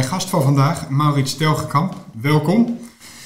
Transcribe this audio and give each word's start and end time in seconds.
Mijn 0.00 0.12
gast 0.12 0.28
van 0.28 0.42
vandaag, 0.42 0.88
Maurits 0.88 1.36
Telgekamp. 1.36 1.94
Welkom. 2.20 2.78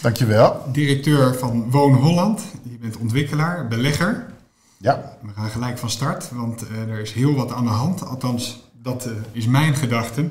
Dankjewel. 0.02 0.62
Directeur 0.72 1.34
van 1.34 1.70
Woon 1.70 1.94
Holland. 1.94 2.42
Je 2.62 2.78
bent 2.78 2.96
ontwikkelaar, 2.96 3.68
belegger. 3.68 4.26
Ja. 4.78 5.18
We 5.22 5.32
gaan 5.34 5.50
gelijk 5.50 5.78
van 5.78 5.90
start, 5.90 6.30
want 6.30 6.64
uh, 6.70 6.92
er 6.92 7.00
is 7.00 7.12
heel 7.12 7.34
wat 7.34 7.52
aan 7.52 7.64
de 7.64 7.70
hand. 7.70 8.06
Althans, 8.06 8.62
dat 8.82 9.06
uh, 9.06 9.12
is 9.32 9.46
mijn 9.46 9.74
gedachte. 9.74 10.28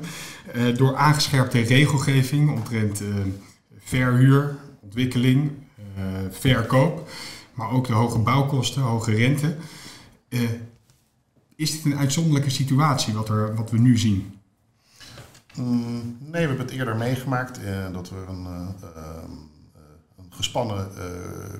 Uh, 0.54 0.76
door 0.76 0.96
aangescherpte 0.96 1.60
regelgeving 1.60 2.50
omtrent 2.50 3.02
verhuur, 3.78 4.56
ontwikkeling, 4.80 5.50
verkoop, 6.30 7.08
maar 7.54 7.70
ook 7.70 7.86
de 7.86 7.92
hoge 7.92 8.18
bouwkosten, 8.18 8.82
hoge 8.82 9.14
rente. 9.14 9.56
is 11.56 11.70
dit 11.70 11.84
een 11.84 11.98
uitzonderlijke 11.98 12.50
situatie 12.50 13.14
wat, 13.14 13.28
er, 13.28 13.54
wat 13.54 13.70
we 13.70 13.78
nu 13.78 13.98
zien? 13.98 14.34
Mm, 15.56 16.16
nee, 16.20 16.30
we 16.30 16.38
hebben 16.38 16.66
het 16.66 16.70
eerder 16.70 16.96
meegemaakt 16.96 17.60
dat 17.92 18.10
we 18.10 18.24
een 18.28 18.46
een 20.24 20.32
gespannen 20.36 20.88
uh, 20.96 21.04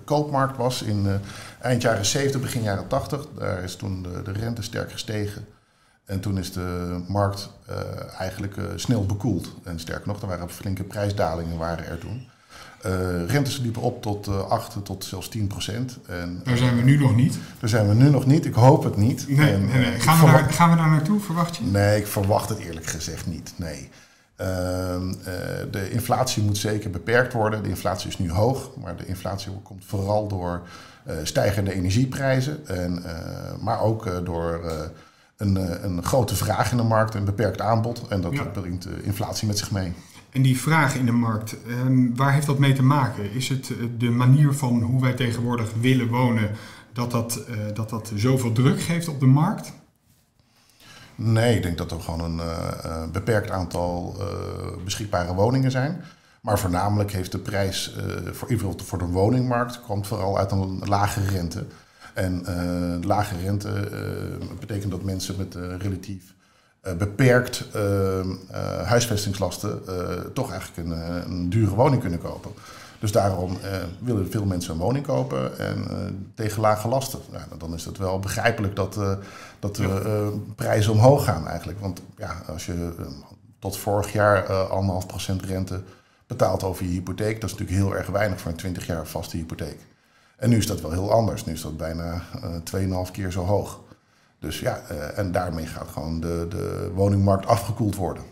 koopmarkt 0.05 0.57
was 0.57 0.83
in 0.83 1.05
uh, 1.07 1.15
eind 1.61 1.83
jaren 1.83 2.05
70, 2.05 2.41
begin 2.41 2.63
jaren 2.63 2.89
80. 2.89 3.27
Daar 3.39 3.63
is 3.63 3.77
toen 3.77 4.03
de, 4.03 4.23
de 4.23 4.33
rente 4.33 4.63
sterk 4.63 4.93
gestegen. 4.93 5.47
En 6.05 6.21
toen 6.21 6.39
is 6.39 6.53
de 6.53 7.01
markt 7.09 7.51
uh, 7.71 8.21
eigenlijk 8.21 8.57
snel 8.77 9.07
bekoeld. 9.07 9.55
En 9.65 9.81
sterker 9.81 10.07
nog, 10.07 10.23
er 10.23 10.29
waren 10.29 10.51
flinke 10.51 10.85
prijsdalingen 10.85 11.59
waren 11.59 11.87
er 11.87 11.99
toen. 11.99 12.29
Rentes 13.27 13.59
liepen 13.59 13.83
op 13.83 14.03
tot 14.03 14.49
8 14.49 14.77
tot 14.85 15.05
zelfs 15.05 15.29
10 15.29 15.47
procent. 15.47 15.99
En, 16.07 16.41
daar 16.45 16.57
zijn 16.57 16.77
we 16.77 16.83
nu 16.83 16.99
nog 16.99 17.17
niet. 17.17 17.39
Daar 17.61 17.69
zijn 17.69 17.89
we 17.89 17.95
nu 17.95 18.11
nog 18.11 18.27
niet. 18.27 18.45
Ik 18.45 18.55
hoop 18.55 18.85
het 18.85 18.97
niet. 18.97 19.29
Nee, 19.29 19.53
en, 19.53 19.67
nee, 19.67 19.79
nee. 19.79 20.01
Gaan, 20.01 20.21
we 20.21 20.33
daar, 20.33 20.53
gaan 20.53 20.71
we 20.71 20.77
daar 20.77 20.91
naartoe, 20.91 21.21
verwacht 21.21 21.57
je? 21.57 21.65
Nee, 21.65 21.99
ik 21.99 22.07
verwacht 22.07 22.49
het 22.49 22.59
eerlijk 22.59 22.87
gezegd 22.87 23.27
niet. 23.27 23.53
Nee. 23.57 23.91
Uh, 24.41 24.47
de 25.71 25.91
inflatie 25.91 26.43
moet 26.43 26.59
zeker 26.59 26.91
beperkt 26.91 27.33
worden. 27.33 27.63
De 27.63 27.69
inflatie 27.69 28.09
is 28.09 28.19
nu 28.19 28.31
hoog, 28.31 28.71
maar 28.77 28.97
de 28.97 29.07
inflatie 29.07 29.53
komt 29.63 29.85
vooral 29.85 30.29
door 30.29 30.63
uh, 31.07 31.15
stijgende 31.23 31.73
energieprijzen. 31.73 32.67
En, 32.67 33.03
uh, 33.07 33.63
maar 33.63 33.81
ook 33.81 34.25
door 34.25 34.73
een, 35.37 35.85
een, 35.85 36.05
grote 36.05 36.37
vraag 36.37 36.71
in 36.71 36.77
de 36.77 36.83
markt, 36.83 37.15
een 37.15 37.25
beperkt 37.25 37.61
aanbod. 37.61 38.03
En 38.09 38.21
dat 38.21 38.33
ja. 38.33 38.43
brengt 38.43 38.87
inflatie 39.03 39.47
met 39.47 39.59
zich 39.59 39.71
mee. 39.71 39.93
En 40.35 40.43
die 40.43 40.61
vraag 40.61 40.95
in 40.95 41.07
de 41.07 41.13
markt, 41.13 41.57
ehm, 41.67 42.15
waar 42.15 42.33
heeft 42.33 42.47
dat 42.47 42.59
mee 42.59 42.73
te 42.73 42.83
maken? 42.83 43.33
Is 43.33 43.49
het 43.49 43.73
de 43.99 44.11
manier 44.11 44.53
van 44.53 44.83
hoe 44.83 45.01
wij 45.01 45.13
tegenwoordig 45.13 45.73
willen 45.81 46.09
wonen, 46.09 46.51
dat 46.93 47.11
dat, 47.11 47.41
dat, 47.75 47.91
dat 47.91 48.13
zoveel 48.15 48.53
druk 48.53 48.81
geeft 48.83 49.09
op 49.09 49.21
de 49.21 49.27
markt? 49.27 49.73
Nee, 51.15 51.57
ik 51.57 51.63
denk 51.63 51.79
dat 51.79 51.91
er 51.91 52.01
gewoon 52.01 52.21
een 52.21 52.37
uh, 52.37 53.11
beperkt 53.13 53.51
aantal 53.51 54.17
beschikbare 54.85 55.35
woningen 55.35 55.71
zijn. 55.71 56.01
Maar 56.41 56.59
voornamelijk 56.59 57.13
heeft 57.13 57.33
de 57.33 57.39
prijs 57.39 57.97
uh, 57.97 58.33
voor, 58.33 58.75
voor 58.77 58.99
de 58.99 59.07
woningmarkt 59.07 59.81
komt 59.81 60.07
vooral 60.07 60.39
uit 60.39 60.51
een 60.51 60.79
lage 60.85 61.25
rente. 61.25 61.67
En 62.15 62.45
lage 63.05 63.37
rente 63.37 63.89
betekent 64.61 64.91
dat 64.91 65.03
mensen 65.03 65.37
met 65.37 65.55
relatief 65.55 66.35
beperkt 66.99 67.65
huisvestingslasten 68.85 69.83
toch 70.35 70.51
eigenlijk 70.51 70.89
een, 70.89 71.31
een 71.31 71.51
dure 71.51 71.75
woning 71.75 72.01
kunnen 72.01 72.21
kopen. 72.21 72.51
Dus 73.05 73.13
daarom 73.13 73.51
uh, 73.51 73.77
willen 73.99 74.31
veel 74.31 74.45
mensen 74.45 74.73
een 74.73 74.81
woning 74.81 75.07
kopen 75.07 75.59
en 75.59 75.87
uh, 75.91 75.97
tegen 76.35 76.61
lage 76.61 76.89
lasten. 76.89 77.21
Nou, 77.31 77.45
dan 77.59 77.75
is 77.75 77.85
het 77.85 77.99
wel 77.99 78.19
begrijpelijk 78.19 78.77
dat, 78.77 78.97
uh, 78.97 79.13
dat 79.59 79.77
de 79.77 80.33
prijzen 80.57 80.93
omhoog 80.93 81.25
gaan 81.25 81.49
eigenlijk. 81.49 81.81
Want 81.81 82.03
ja, 82.17 82.43
als 82.47 82.67
je 82.67 82.93
tot 83.59 83.77
vorig 83.77 84.13
jaar 84.13 84.53
anderhalf 84.53 85.07
procent 85.07 85.43
rente 85.43 85.83
betaalt 86.27 86.63
over 86.63 86.85
je 86.85 86.91
hypotheek, 86.91 87.41
dat 87.41 87.51
is 87.51 87.57
natuurlijk 87.57 87.87
heel 87.87 87.97
erg 87.97 88.07
weinig 88.07 88.41
voor 88.41 88.51
een 88.51 88.57
20 88.57 88.87
jaar 88.87 89.07
vaste 89.07 89.37
hypotheek. 89.37 89.79
En 90.37 90.49
nu 90.49 90.57
is 90.57 90.67
dat 90.67 90.81
wel 90.81 90.91
heel 90.91 91.13
anders. 91.13 91.45
Nu 91.45 91.53
is 91.53 91.63
dat 91.63 91.77
bijna 91.77 92.23
2,5 93.07 93.11
keer 93.13 93.33
zo 93.33 93.45
hoog. 93.45 93.81
Dus 94.45 94.61
ja, 94.61 94.77
en 95.15 95.33
daarmee 95.33 95.67
gaat 95.67 95.89
gewoon 95.89 96.21
de, 96.21 96.47
de 96.49 96.91
woningmarkt 96.95 97.47
afgekoeld 97.47 97.97
worden. 97.97 98.23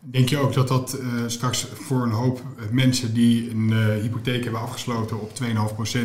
Denk 0.00 0.28
je 0.28 0.38
ook 0.38 0.52
dat 0.52 0.68
dat 0.68 0.98
uh, 1.00 1.22
straks 1.26 1.66
voor 1.74 2.02
een 2.02 2.10
hoop 2.10 2.42
mensen 2.70 3.14
die 3.14 3.50
een 3.50 3.70
uh, 3.70 3.86
hypotheek 3.86 4.42
hebben 4.42 4.60
afgesloten 4.60 5.20
op 5.20 5.30
2,5%, 5.42 5.98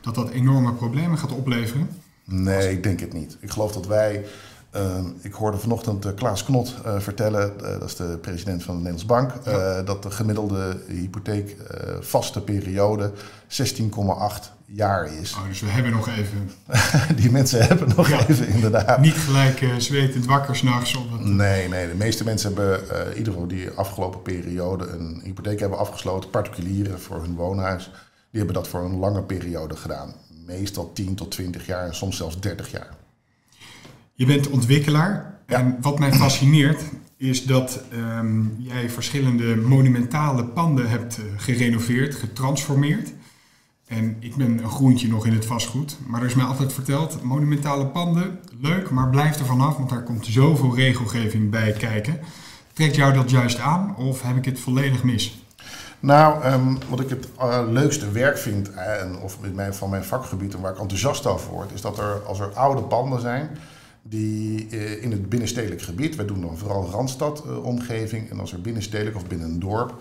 dat 0.00 0.14
dat 0.14 0.30
enorme 0.30 0.72
problemen 0.72 1.18
gaat 1.18 1.32
opleveren? 1.32 1.88
Nee, 2.24 2.70
ik 2.70 2.82
denk 2.82 3.00
het 3.00 3.12
niet. 3.12 3.36
Ik 3.40 3.50
geloof 3.50 3.72
dat 3.72 3.86
wij. 3.86 4.24
Uh, 4.76 4.80
ik 5.20 5.32
hoorde 5.32 5.58
vanochtend 5.58 6.06
uh, 6.06 6.12
Klaas 6.14 6.44
Knot 6.44 6.74
vertellen, 6.98 7.52
dat 7.58 7.88
is 7.88 7.96
de 7.96 8.18
president 8.20 8.62
van 8.62 8.74
de 8.74 8.82
Nederlandse 8.90 9.06
Bank, 9.06 9.32
ja. 9.44 9.82
dat 9.82 10.02
de 10.02 10.10
gemiddelde 10.10 10.76
hypotheek 10.88 11.56
vaste 12.00 12.40
periode 12.40 13.12
16,8 13.48 14.54
jaar 14.66 15.12
is. 15.20 15.34
Oh, 15.34 15.46
dus 15.46 15.60
we 15.60 15.68
hebben 15.68 15.92
nog 15.92 16.08
even. 16.08 16.50
die 17.20 17.30
mensen 17.30 17.66
hebben 17.66 17.88
nog 17.96 18.08
ja. 18.08 18.26
even, 18.28 18.48
inderdaad. 18.48 19.00
Niet 19.00 19.14
gelijk 19.14 19.60
uh, 19.60 19.74
zwetend 19.76 20.26
wakker 20.26 20.56
s'nachts. 20.56 20.92
Het... 20.92 21.24
Nee, 21.24 21.68
nee. 21.68 21.88
De 21.88 21.94
meeste 21.94 22.24
mensen 22.24 22.54
hebben 22.54 22.80
uh, 22.92 23.10
in 23.10 23.16
ieder 23.16 23.32
geval 23.32 23.48
die 23.48 23.70
afgelopen 23.70 24.22
periode 24.22 24.86
een 24.86 25.20
hypotheek 25.24 25.60
hebben 25.60 25.78
afgesloten. 25.78 26.30
Particulieren 26.30 27.00
voor 27.00 27.22
hun 27.22 27.34
woonhuis. 27.34 27.84
Die 28.30 28.42
hebben 28.42 28.54
dat 28.54 28.68
voor 28.68 28.84
een 28.84 28.98
lange 28.98 29.22
periode 29.22 29.76
gedaan. 29.76 30.14
Meestal 30.46 30.92
10 30.92 31.14
tot 31.14 31.30
20 31.30 31.66
jaar 31.66 31.86
en 31.86 31.94
soms 31.94 32.16
zelfs 32.16 32.40
30 32.40 32.70
jaar. 32.70 32.88
Je 34.16 34.26
bent 34.26 34.48
ontwikkelaar. 34.50 35.38
Ja. 35.46 35.58
En 35.58 35.76
wat 35.80 35.98
mij 35.98 36.12
fascineert 36.12 36.82
is 37.16 37.44
dat 37.44 37.80
um, 37.92 38.56
jij 38.58 38.90
verschillende 38.90 39.56
monumentale 39.56 40.44
panden 40.44 40.90
hebt 40.90 41.18
uh, 41.18 41.24
gerenoveerd, 41.36 42.14
getransformeerd. 42.14 43.12
En 43.86 44.16
ik 44.20 44.36
ben 44.36 44.58
een 44.62 44.70
groentje 44.70 45.08
nog 45.08 45.26
in 45.26 45.32
het 45.32 45.46
vastgoed. 45.46 45.96
Maar 46.06 46.20
er 46.20 46.26
is 46.26 46.34
mij 46.34 46.44
altijd 46.44 46.72
verteld, 46.72 47.22
monumentale 47.22 47.86
panden, 47.86 48.38
leuk, 48.60 48.90
maar 48.90 49.10
blijf 49.10 49.38
er 49.38 49.46
vanaf, 49.46 49.76
want 49.76 49.90
daar 49.90 50.02
komt 50.02 50.26
zoveel 50.26 50.74
regelgeving 50.74 51.50
bij 51.50 51.72
kijken. 51.72 52.18
Trekt 52.72 52.96
jou 52.96 53.12
dat 53.12 53.30
juist 53.30 53.58
aan 53.58 53.96
of 53.96 54.22
heb 54.22 54.36
ik 54.36 54.44
het 54.44 54.60
volledig 54.60 55.02
mis? 55.02 55.42
Nou, 56.00 56.44
um, 56.44 56.78
wat 56.88 57.00
ik 57.00 57.08
het 57.08 57.28
uh, 57.40 57.60
leukste 57.68 58.10
werk 58.10 58.38
vind, 58.38 58.70
en, 58.70 59.18
of 59.18 59.38
mijn, 59.54 59.74
van 59.74 59.90
mijn 59.90 60.04
vakgebied 60.04 60.54
en 60.54 60.60
waar 60.60 60.72
ik 60.72 60.78
enthousiast 60.78 61.26
over 61.26 61.50
word, 61.50 61.72
is 61.72 61.80
dat 61.80 61.98
er 61.98 62.22
als 62.26 62.40
er 62.40 62.52
oude 62.54 62.82
panden 62.82 63.20
zijn 63.20 63.50
die 64.06 64.68
uh, 64.70 65.02
in 65.02 65.10
het 65.10 65.28
binnenstedelijk 65.28 65.82
gebied, 65.82 66.16
wij 66.16 66.26
doen 66.26 66.40
dan 66.40 66.58
vooral 66.58 66.90
Randstad-omgeving, 66.90 68.30
en 68.30 68.40
als 68.40 68.52
er 68.52 68.60
binnenstedelijk 68.60 69.16
of 69.16 69.26
binnen 69.26 69.48
een 69.48 69.60
dorp 69.60 69.94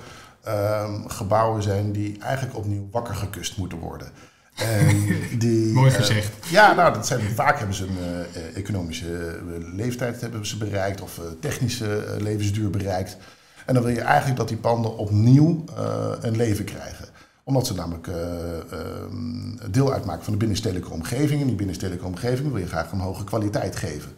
um, 0.48 1.10
gebouwen 1.10 1.64
zijn 1.64 1.92
die 1.92 2.18
eigenlijk 2.20 2.58
opnieuw 2.58 2.88
wakker 2.92 3.16
gekust 3.16 3.58
moeten 3.58 3.78
worden. 3.78 4.08
En 4.56 5.06
die, 5.40 5.74
Mooi 5.74 5.92
gezegd. 5.92 6.46
Uh, 6.46 6.52
ja, 6.52 6.74
nou, 6.74 6.94
dat 6.94 7.08
zijn, 7.08 7.22
vaak 7.22 7.58
hebben 7.58 7.76
ze 7.76 7.86
een 7.86 7.98
uh, 7.98 8.58
economische 8.58 9.40
leeftijd 9.76 10.22
hebben 10.22 10.46
ze 10.46 10.58
bereikt 10.58 11.02
of 11.02 11.18
uh, 11.18 11.24
technische 11.40 12.16
levensduur 12.20 12.70
bereikt. 12.70 13.18
En 13.66 13.74
dan 13.74 13.84
wil 13.84 13.94
je 13.94 14.02
eigenlijk 14.02 14.38
dat 14.38 14.48
die 14.48 14.58
panden 14.58 14.98
opnieuw 14.98 15.64
een 16.22 16.36
leven 16.36 16.66
krijgen 16.66 17.13
omdat 17.44 17.68
ze 17.68 17.74
namelijk 17.74 18.08
ehm, 18.08 19.72
deel 19.72 19.94
uitmaken 19.94 20.24
van 20.24 20.34
de 20.34 20.40
binnenstedelijke 20.40 20.92
omgeving. 20.92 21.42
En 21.42 21.48
die 21.48 21.56
binnenstedelijke 21.56 22.08
omgeving 22.08 22.52
wil 22.52 22.62
je 22.62 22.68
graag 22.68 22.92
een 22.92 23.00
hoge 23.00 23.24
kwaliteit 23.24 23.76
geven. 23.76 24.12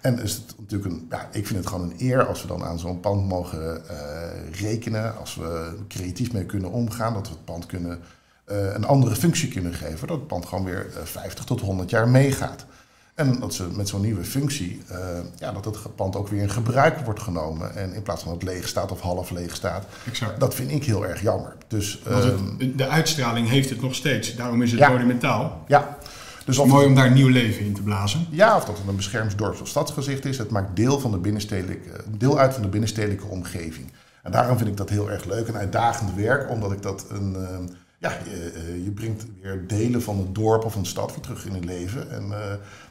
En 0.00 0.18
is 0.18 0.32
het 0.32 0.54
natuurlijk 0.58 0.92
een, 0.92 1.06
ja, 1.10 1.28
ik 1.32 1.46
vind 1.46 1.58
het 1.58 1.66
gewoon 1.66 1.90
een 1.90 1.96
eer 1.98 2.26
als 2.26 2.42
we 2.42 2.48
dan 2.48 2.64
aan 2.64 2.78
zo'n 2.78 3.00
pand 3.00 3.28
mogen 3.28 3.82
uh, 3.90 4.60
rekenen. 4.60 5.18
Als 5.18 5.34
we 5.34 5.76
creatief 5.88 6.32
mee 6.32 6.46
kunnen 6.46 6.70
omgaan, 6.70 7.14
dat 7.14 7.28
we 7.28 7.32
het 7.32 7.44
pand 7.44 7.66
kunnen, 7.66 8.00
uh, 8.46 8.74
een 8.74 8.84
andere 8.84 9.16
functie 9.16 9.48
kunnen 9.48 9.74
geven. 9.74 10.08
Dat 10.08 10.16
het 10.18 10.26
pand 10.26 10.46
gewoon 10.46 10.64
weer 10.64 10.86
uh, 10.86 11.02
50 11.02 11.44
tot 11.44 11.60
100 11.60 11.90
jaar 11.90 12.08
meegaat. 12.08 12.66
En 13.18 13.38
dat 13.40 13.54
ze 13.54 13.66
met 13.72 13.88
zo'n 13.88 14.00
nieuwe 14.00 14.24
functie, 14.24 14.82
ja, 15.38 15.52
dat 15.52 15.64
het 15.64 15.94
pand 15.94 16.16
ook 16.16 16.28
weer 16.28 16.42
in 16.42 16.50
gebruik 16.50 16.98
wordt 16.98 17.22
genomen. 17.22 17.76
En 17.76 17.94
in 17.94 18.02
plaats 18.02 18.22
van 18.22 18.32
dat 18.32 18.42
het 18.42 18.50
leeg 18.50 18.68
staat 18.68 18.92
of 18.92 19.00
half 19.00 19.30
leeg 19.30 19.54
staat. 19.54 19.84
Exact. 20.06 20.40
Dat 20.40 20.54
vind 20.54 20.70
ik 20.70 20.84
heel 20.84 21.06
erg 21.06 21.22
jammer. 21.22 21.56
Dus, 21.68 22.00
het, 22.08 22.78
de 22.78 22.88
uitstraling 22.88 23.48
heeft 23.48 23.70
het 23.70 23.80
nog 23.80 23.94
steeds. 23.94 24.36
Daarom 24.36 24.62
is 24.62 24.70
het 24.70 24.80
ja, 24.80 24.88
monumentaal. 24.88 25.64
Ja, 25.66 25.98
dus 26.44 26.64
Mooi 26.64 26.86
om 26.86 26.94
daar 26.94 27.10
nieuw 27.10 27.28
leven 27.28 27.64
in 27.64 27.74
te 27.74 27.82
blazen. 27.82 28.26
Ja, 28.30 28.56
of 28.56 28.64
dat 28.64 28.78
het 28.78 28.88
een 28.88 28.96
beschermd 28.96 29.38
dorps- 29.38 29.60
of 29.60 29.68
stadsgezicht 29.68 30.24
is. 30.24 30.38
Het 30.38 30.50
maakt 30.50 30.76
deel, 30.76 31.00
van 31.00 31.10
de 31.10 31.18
binnenstedelijke, 31.18 31.90
deel 32.18 32.38
uit 32.38 32.52
van 32.52 32.62
de 32.62 32.68
binnenstedelijke 32.68 33.26
omgeving. 33.26 33.92
En 34.22 34.32
daarom 34.32 34.56
vind 34.56 34.70
ik 34.70 34.76
dat 34.76 34.88
heel 34.88 35.10
erg 35.10 35.24
leuk 35.24 35.48
en 35.48 35.56
uitdagend 35.56 36.14
werk. 36.14 36.50
Omdat 36.50 36.72
ik 36.72 36.82
dat 36.82 37.04
een... 37.10 37.36
Uh, 37.38 37.46
ja, 37.98 38.18
je, 38.24 38.82
je, 38.84 38.90
brengt 38.90 39.26
weer 39.42 39.66
delen 39.66 40.02
van 40.02 40.18
het 40.18 40.34
dorp 40.34 40.64
of 40.64 40.74
een 40.74 40.86
stad 40.86 41.10
weer 41.10 41.20
terug 41.20 41.46
in 41.46 41.52
het 41.52 41.64
leven. 41.64 42.10
En 42.10 42.26
uh, 42.26 42.36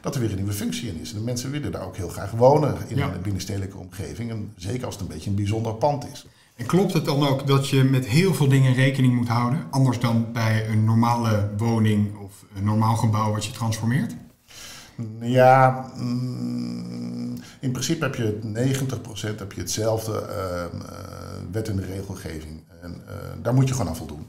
dat 0.00 0.14
er 0.14 0.20
weer 0.20 0.30
een 0.30 0.36
nieuwe 0.36 0.52
functie 0.52 0.88
in 0.88 1.00
is. 1.00 1.12
En 1.12 1.18
de 1.18 1.24
mensen 1.24 1.50
willen 1.50 1.72
daar 1.72 1.86
ook 1.86 1.96
heel 1.96 2.08
graag 2.08 2.30
wonen 2.30 2.76
in 2.88 2.96
ja. 2.96 3.12
een 3.12 3.22
binnenstedelijke 3.22 3.76
omgeving. 3.76 4.30
En 4.30 4.52
zeker 4.56 4.84
als 4.84 4.94
het 4.94 5.02
een 5.02 5.14
beetje 5.14 5.30
een 5.30 5.36
bijzonder 5.36 5.74
pand 5.74 6.06
is. 6.12 6.26
En 6.56 6.66
klopt 6.66 6.92
het 6.92 7.04
dan 7.04 7.26
ook 7.26 7.46
dat 7.46 7.68
je 7.68 7.84
met 7.84 8.06
heel 8.06 8.34
veel 8.34 8.48
dingen 8.48 8.74
rekening 8.74 9.14
moet 9.14 9.28
houden? 9.28 9.66
Anders 9.70 9.98
dan 9.98 10.32
bij 10.32 10.68
een 10.68 10.84
normale 10.84 11.50
woning 11.56 12.10
een 12.54 12.64
normaal 12.64 12.96
gebouw 12.96 13.32
wat 13.32 13.44
je 13.44 13.52
transformeert? 13.52 14.14
Ja, 15.20 15.90
mm, 15.96 17.38
In 17.60 17.70
principe 17.70 18.04
heb 18.04 18.14
je 18.14 18.38
90% 18.42 19.38
heb 19.38 19.52
je 19.52 19.60
hetzelfde 19.60 20.12
uh, 20.12 20.80
wet 21.52 21.68
en 21.68 21.84
regelgeving. 21.84 22.62
En 22.82 23.02
daar 23.42 23.54
moet 23.54 23.68
je 23.68 23.74
gewoon 23.74 23.88
aan 23.88 23.96
voldoen. 23.96 24.26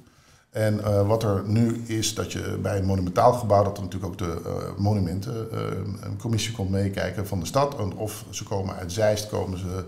En 0.50 1.08
wat 1.08 1.24
er 1.24 1.44
nu 1.46 1.84
is, 1.86 2.14
dat 2.14 2.32
je 2.32 2.58
bij 2.62 2.78
een 2.78 2.86
monumentaal 2.86 3.34
gebouw, 3.34 3.64
dat 3.64 3.78
er 3.78 3.84
natuurlijk 3.84 4.12
ook 4.12 4.18
de 4.18 4.74
monumentencommissie 4.78 6.54
komt 6.54 6.70
meekijken 6.70 7.28
van 7.28 7.40
de 7.40 7.46
stad. 7.46 7.76
of 7.96 8.26
ze 8.30 8.44
komen 8.44 8.76
uit 8.76 8.92
Zeist, 8.92 9.30
komen 9.30 9.58
ze 9.58 9.84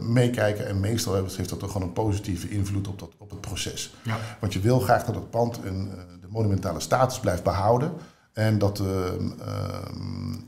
meekijken. 0.00 0.66
En 0.66 0.80
meestal 0.80 1.14
heeft 1.14 1.48
dat 1.48 1.58
toch 1.58 1.72
gewoon 1.72 1.86
een 1.86 1.92
positieve 1.92 2.48
invloed 2.48 2.88
op, 2.88 2.98
dat, 2.98 3.10
op 3.18 3.30
het 3.30 3.40
proces. 3.40 3.94
Ja. 4.02 4.16
Want 4.40 4.52
je 4.52 4.60
wil 4.60 4.80
graag 4.80 5.04
dat 5.04 5.14
het 5.14 5.30
pand 5.30 5.60
een, 5.64 5.90
de 6.20 6.28
monumentale 6.28 6.80
status 6.80 7.20
blijft 7.20 7.42
behouden. 7.42 7.92
En 8.32 8.58
dat, 8.58 8.78
ehm, 8.78 9.30
ehm, 9.40 10.40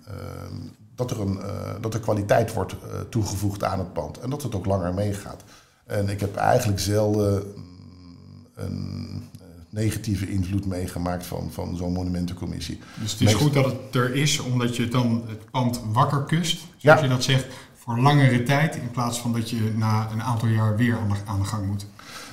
dat, 0.94 1.10
er 1.10 1.20
een, 1.20 1.36
uh, 1.36 1.70
dat 1.80 1.94
er 1.94 2.00
kwaliteit 2.00 2.52
wordt 2.52 2.72
uh, 2.72 2.78
toegevoegd 3.08 3.64
aan 3.64 3.78
het 3.78 3.92
pand. 3.92 4.18
En 4.18 4.30
dat 4.30 4.42
het 4.42 4.54
ook 4.54 4.66
langer 4.66 4.94
meegaat. 4.94 5.42
En 5.86 6.08
ik 6.08 6.20
heb 6.20 6.36
eigenlijk 6.36 6.80
zelden 6.80 7.54
een 8.54 9.22
uh, 9.34 9.42
negatieve 9.68 10.30
invloed 10.30 10.66
meegemaakt 10.66 11.26
van, 11.26 11.50
van 11.52 11.76
zo'n 11.76 11.92
monumentencommissie. 11.92 12.78
Dus 13.00 13.12
het 13.12 13.20
is 13.20 13.34
goed 13.34 13.52
dat 13.52 13.64
het 13.64 13.94
er 13.94 14.14
is, 14.14 14.38
omdat 14.38 14.76
je 14.76 14.88
dan 14.88 15.24
het 15.28 15.50
pand 15.50 15.80
wakker 15.92 16.24
kust, 16.24 16.60
zoals 16.76 17.00
je 17.00 17.08
dat 17.08 17.22
zegt, 17.22 17.46
voor 17.74 17.98
langere 17.98 18.42
tijd, 18.42 18.76
in 18.76 18.90
plaats 18.90 19.20
van 19.20 19.32
dat 19.32 19.50
je 19.50 19.72
na 19.76 20.08
een 20.12 20.22
aantal 20.22 20.48
jaar 20.48 20.76
weer 20.76 20.98
aan 20.98 21.08
de, 21.08 21.14
aan 21.26 21.38
de 21.38 21.46
gang 21.46 21.66
moet. 21.66 21.86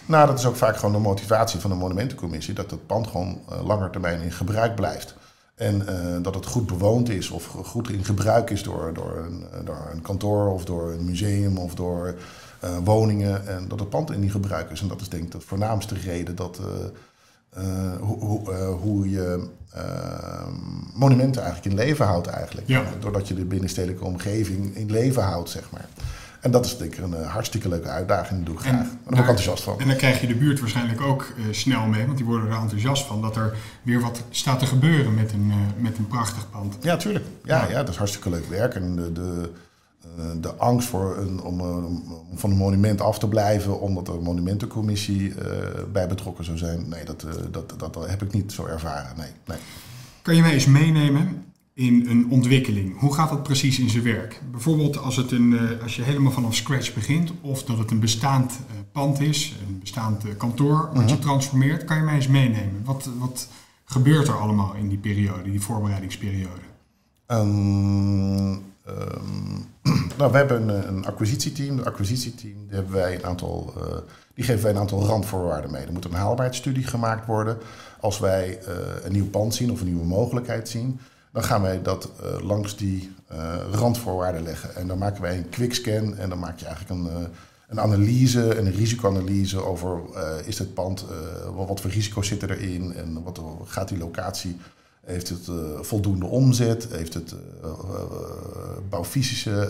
Nou, 0.06 0.28
dat 0.28 0.40
is 0.40 0.46
ook 0.46 0.56
vaak 0.56 0.76
gewoon 0.76 0.92
de 0.92 1.00
motivatie 1.00 1.60
van 1.60 1.70
de 1.70 1.76
monumentencommissie, 1.76 2.54
dat 2.54 2.72
het 2.72 2.86
pand 2.86 3.08
gewoon 3.08 3.42
langer 3.64 3.90
termijn 3.90 4.22
in 4.22 4.32
gebruik 4.32 4.76
blijft. 4.76 5.16
En 5.60 5.82
uh, 5.90 6.24
dat 6.24 6.36
het 6.36 6.46
goed 6.46 6.68
bewoond 6.68 7.10
is 7.10 7.30
of 7.30 7.46
goed 7.46 7.90
in 7.90 8.06
gebruik 8.06 8.50
is 8.50 8.64
door, 8.64 8.94
door, 8.94 9.18
een, 9.18 9.44
eh, 9.52 9.66
door 9.66 9.90
een 9.94 10.02
kantoor 10.02 10.54
of 10.54 10.66
door 10.66 10.92
een 10.92 11.06
museum 11.06 11.58
of 11.58 11.76
door 11.76 12.16
uh, 12.64 12.78
woningen. 12.84 13.48
En 13.48 13.68
dat 13.68 13.80
het 13.80 13.90
pand 13.90 14.12
in 14.12 14.22
die 14.22 14.30
gebruik 14.30 14.72
is. 14.72 14.82
En 14.82 14.88
dat 14.88 15.02
is 15.02 15.10
denk 15.10 15.24
ik 15.24 15.32
de 15.32 15.40
voornaamste 15.40 15.96
reden 15.96 16.36
dat 16.36 16.60
uh, 17.58 17.96
hoe, 18.00 18.54
hoe 18.54 19.10
je 19.10 19.48
monumenten 20.94 21.42
eigenlijk 21.42 21.76
in 21.76 21.84
leven 21.86 22.06
houdt 22.06 22.28
eigenlijk. 22.28 22.68
Ja. 22.68 22.84
Doordat 23.00 23.28
je 23.28 23.34
de 23.34 23.46
binnenstedelijke 23.46 24.06
omgeving 24.06 24.76
in 24.76 24.92
leven 24.92 25.24
houdt, 25.24 25.50
zeg 25.50 25.72
maar. 25.72 25.88
En 26.40 26.52
dat 26.52 26.66
is 26.66 26.78
denk 26.78 26.94
ik 26.94 27.04
een 27.04 27.12
uh, 27.12 27.32
hartstikke 27.32 27.70
leuke 27.70 27.88
uitdaging. 27.88 28.38
Dat 28.38 28.46
doe 28.46 28.56
ik 28.56 28.62
graag. 28.62 28.88
Daar 28.88 28.98
ben 29.04 29.14
ik 29.14 29.20
enthousiast 29.20 29.64
van. 29.64 29.80
En 29.80 29.88
dan 29.88 29.98
krijg 29.98 30.22
je 30.22 30.28
de 30.28 30.36
buurt 30.36 30.60
waarschijnlijk 30.60 31.02
ook 31.02 31.34
uh, 31.38 31.46
snel 31.52 31.86
mee. 31.86 32.06
Want 32.06 32.18
die 32.18 32.26
worden 32.26 32.50
er 32.50 32.58
enthousiast 32.58 33.06
van. 33.06 33.22
Dat 33.22 33.36
er 33.36 33.58
weer 33.82 34.00
wat 34.00 34.24
staat 34.30 34.60
te 34.60 34.66
gebeuren 34.66 35.14
met 35.14 35.32
een, 35.32 35.48
uh, 35.48 35.56
met 35.78 35.98
een 35.98 36.08
prachtig 36.08 36.50
pand. 36.50 36.78
Ja, 36.82 36.98
tuurlijk. 36.98 37.26
Ja, 37.44 37.68
ja. 37.70 37.78
dat 37.78 37.90
is 37.90 37.98
hartstikke 37.98 38.30
leuk 38.30 38.50
werk. 38.50 38.76
En 38.76 38.96
de, 38.96 39.12
de, 39.12 39.52
de 40.42 40.54
angst 40.56 40.88
voor 40.88 41.18
een, 41.18 41.42
om, 41.42 41.62
om, 41.62 42.04
van 42.36 42.52
een 42.52 42.58
monument 42.58 43.02
af 43.02 43.20
te 43.20 43.28
blijven. 43.28 43.82
Omdat 43.82 44.08
er 44.08 44.14
een 44.14 44.24
monumentencommissie 44.24 45.34
bij 45.92 46.08
betrokken 46.08 46.46
zou 46.46 46.58
zijn. 46.58 46.90
Nee, 46.90 47.06
dat, 47.06 47.26
dat, 47.52 47.80
dat, 47.80 47.94
dat 47.94 48.10
heb 48.10 48.22
ik 48.22 48.34
niet 48.34 48.52
zo 48.52 48.66
ervaren. 48.66 49.18
Nee, 49.18 49.32
nee. 49.46 49.58
Kan 50.22 50.36
je 50.36 50.42
mij 50.42 50.54
eens 50.54 50.66
meenemen 50.66 51.44
in 51.80 52.06
een 52.10 52.30
ontwikkeling. 52.30 53.00
Hoe 53.00 53.14
gaat 53.14 53.30
dat 53.30 53.44
precies 53.44 53.80
in 53.80 53.90
zijn 53.90 54.04
werk? 54.04 54.42
Bijvoorbeeld 54.52 54.98
als, 54.98 55.16
het 55.16 55.32
een, 55.32 55.58
eh, 55.58 55.84
als 55.84 55.96
je 55.96 56.02
helemaal 56.02 56.32
vanaf 56.32 56.56
scratch 56.56 56.94
begint, 56.94 57.32
of 57.42 57.64
dat 57.64 57.78
het 57.78 57.92
een 57.92 58.00
bestaand 58.00 58.52
eh, 58.52 58.76
pand 58.92 59.20
is, 59.20 59.56
een 59.68 59.80
bestaand 59.80 60.24
eh, 60.24 60.38
kantoor, 60.38 60.90
wat 60.94 61.10
je 61.10 61.16
mhm. 61.16 61.24
transformeert, 61.24 61.84
kan 61.84 61.98
je 61.98 62.04
mij 62.04 62.16
eens 62.16 62.28
meenemen. 62.28 62.82
Wat, 62.84 63.10
wat 63.18 63.48
gebeurt 63.86 64.28
er 64.28 64.40
allemaal 64.40 64.74
in 64.74 64.88
die 64.88 64.98
periode, 64.98 65.52
die 65.52 65.62
voorbereidingsperiode? 65.62 66.62
Um, 67.28 68.62
nou, 70.18 70.32
we 70.32 70.38
hebben 70.38 70.70
een, 70.70 70.88
een 70.88 71.06
acquisitieteam. 71.06 71.78
Dat 71.78 71.86
acquisitieteam 71.86 72.68
die 72.68 72.76
hebben 72.76 72.94
wij 72.94 73.16
een 73.16 73.26
aantal, 73.26 73.74
die 74.34 74.44
geven 74.44 74.64
wij 74.64 74.72
een 74.72 74.78
aantal 74.78 75.06
randvoorwaarden 75.06 75.72
mee. 75.72 75.86
Er 75.86 75.92
moet 75.92 76.06
een 76.06 76.14
haalbaarheidsstudie 76.14 76.84
gemaakt 76.84 77.26
worden. 77.26 77.58
Als 78.00 78.20
wij 78.20 78.60
een 79.04 79.12
nieuw 79.12 79.30
pand 79.30 79.56
zien 79.56 79.72
of 79.72 79.80
een 79.80 79.88
nieuwe 79.88 80.06
mogelijkheid 80.06 80.70
zien, 80.70 81.00
dan 81.32 81.44
gaan 81.44 81.62
wij 81.62 81.82
dat 81.82 82.12
uh, 82.24 82.46
langs 82.46 82.78
die 82.78 83.12
randvoorwaarden 83.72 84.44
leggen. 84.44 84.76
En 84.76 84.88
dan 84.88 84.98
maken 84.98 85.22
wij 85.22 85.38
een 85.38 85.50
quickscan 85.50 86.18
en 86.18 86.30
dan 86.30 86.40
maak 86.40 86.60
je 86.60 86.66
eigenlijk 86.66 87.00
een, 87.00 87.28
een 87.68 87.80
analyse, 87.80 88.58
een 88.58 88.72
risicoanalyse 88.72 89.66
over 89.66 90.02
is 90.46 90.60
het 90.60 90.74
pand, 90.74 91.06
wat 91.56 91.82
voor 91.82 91.92
risico's 91.92 92.28
zitten 92.28 92.50
erin 92.50 92.94
en 92.96 93.24
wat 93.24 93.42
gaat 93.66 93.88
die 93.88 93.98
locatie, 93.98 94.58
heeft 95.06 95.30
het 95.30 95.48
voldoende 95.82 96.26
omzet, 96.26 96.88
heeft 96.92 97.14
het 97.14 97.36
bouwfysische 98.90 99.70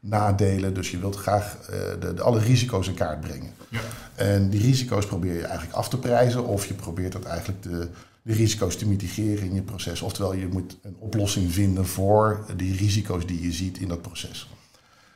nadelen. 0.00 0.74
Dus 0.74 0.90
je 0.90 0.98
wilt 0.98 1.16
graag 1.16 1.56
de, 2.00 2.14
de, 2.14 2.22
alle 2.22 2.40
risico's 2.40 2.88
in 2.88 2.94
kaart 2.94 3.20
brengen. 3.20 3.52
Ja. 3.68 3.80
En 4.14 4.50
die 4.50 4.60
risico's 4.60 5.06
probeer 5.06 5.34
je 5.34 5.44
eigenlijk 5.44 5.76
af 5.76 5.88
te 5.88 5.98
prijzen 5.98 6.44
of 6.44 6.66
je 6.66 6.74
probeert 6.74 7.12
het 7.12 7.24
eigenlijk 7.24 7.62
te 7.62 7.88
de 8.22 8.32
risico's 8.32 8.76
te 8.76 8.88
mitigeren 8.88 9.44
in 9.44 9.54
je 9.54 9.62
proces. 9.62 10.02
Oftewel, 10.02 10.34
je 10.34 10.46
moet 10.46 10.76
een 10.82 10.96
oplossing 10.98 11.52
vinden 11.52 11.86
voor 11.86 12.44
die 12.56 12.76
risico's 12.76 13.26
die 13.26 13.42
je 13.42 13.52
ziet 13.52 13.78
in 13.78 13.88
dat 13.88 14.02
proces. 14.02 14.48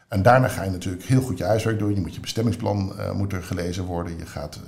En 0.09 0.23
daarna 0.23 0.49
ga 0.49 0.63
je 0.63 0.71
natuurlijk 0.71 1.05
heel 1.05 1.21
goed 1.21 1.39
je 1.39 1.45
huiswerk 1.45 1.79
doen. 1.79 1.95
Je 1.95 2.01
moet 2.01 2.15
je 2.15 2.21
bestemmingsplan 2.21 2.93
uh, 2.97 3.13
moet 3.13 3.33
er 3.33 3.43
gelezen 3.43 3.85
worden. 3.85 4.17
Je 4.19 4.27
gaat 4.27 4.57
uh, 4.57 4.63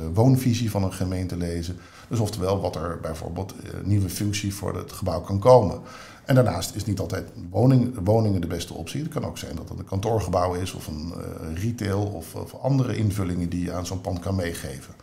de 0.00 0.12
woonvisie 0.12 0.70
van 0.70 0.82
een 0.82 0.92
gemeente 0.92 1.36
lezen. 1.36 1.78
Dus 2.08 2.18
oftewel 2.18 2.60
wat 2.60 2.76
er 2.76 2.98
bijvoorbeeld 3.00 3.54
uh, 3.64 3.70
nieuwe 3.84 4.08
functie 4.08 4.54
voor 4.54 4.76
het 4.76 4.92
gebouw 4.92 5.20
kan 5.20 5.38
komen. 5.38 5.80
En 6.24 6.34
daarnaast 6.34 6.74
is 6.74 6.84
niet 6.84 7.00
altijd 7.00 7.28
woning, 7.50 7.98
woningen 8.04 8.40
de 8.40 8.46
beste 8.46 8.74
optie. 8.74 9.02
Het 9.02 9.12
kan 9.12 9.24
ook 9.24 9.38
zijn 9.38 9.56
dat 9.56 9.68
het 9.68 9.78
een 9.78 9.84
kantoorgebouw 9.84 10.54
is 10.54 10.72
of 10.72 10.86
een 10.86 11.12
retail 11.54 12.02
of, 12.02 12.34
of, 12.34 12.54
andere 12.54 12.96
invullingen 12.96 13.48
die 13.48 13.64
je 13.64 13.72
aan 13.72 13.86
zo'n 13.86 14.00
pand 14.00 14.18
kan 14.18 14.34
meegeven. 14.34 14.94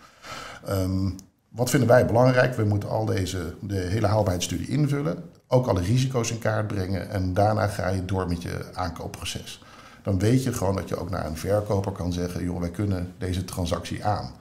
Um, 0.70 1.16
wat 1.56 1.70
vinden 1.70 1.90
wij 1.90 2.06
belangrijk? 2.06 2.56
We 2.56 2.64
moeten 2.64 2.90
al 2.90 3.06
deze, 3.06 3.54
de 3.62 3.80
hele 3.80 4.08
haalbaarheidsstudie 4.08 4.68
invullen, 4.68 5.24
ook 5.48 5.68
alle 5.68 5.82
risico's 5.82 6.32
in 6.32 6.40
kaart 6.40 6.68
brengen 6.68 7.10
en 7.10 7.34
daarna 7.34 7.68
ga 7.68 7.90
je 7.90 8.06
door 8.06 8.28
met 8.28 8.42
je 8.42 8.66
aankoopproces. 8.74 9.64
Dan 10.04 10.20
weet 10.20 10.44
je 10.44 10.54
gewoon 10.54 10.76
dat 10.76 10.90
je 10.90 10.98
ook 10.98 11.10
naar 11.10 11.26
een 11.26 11.38
verkoper 11.38 11.92
kan 11.92 12.14
zeggen, 12.14 12.44
joh, 12.44 12.60
wij 12.60 12.70
kunnen 12.70 13.14
deze 13.18 13.46
transactie 13.46 14.06
aan. 14.06 14.32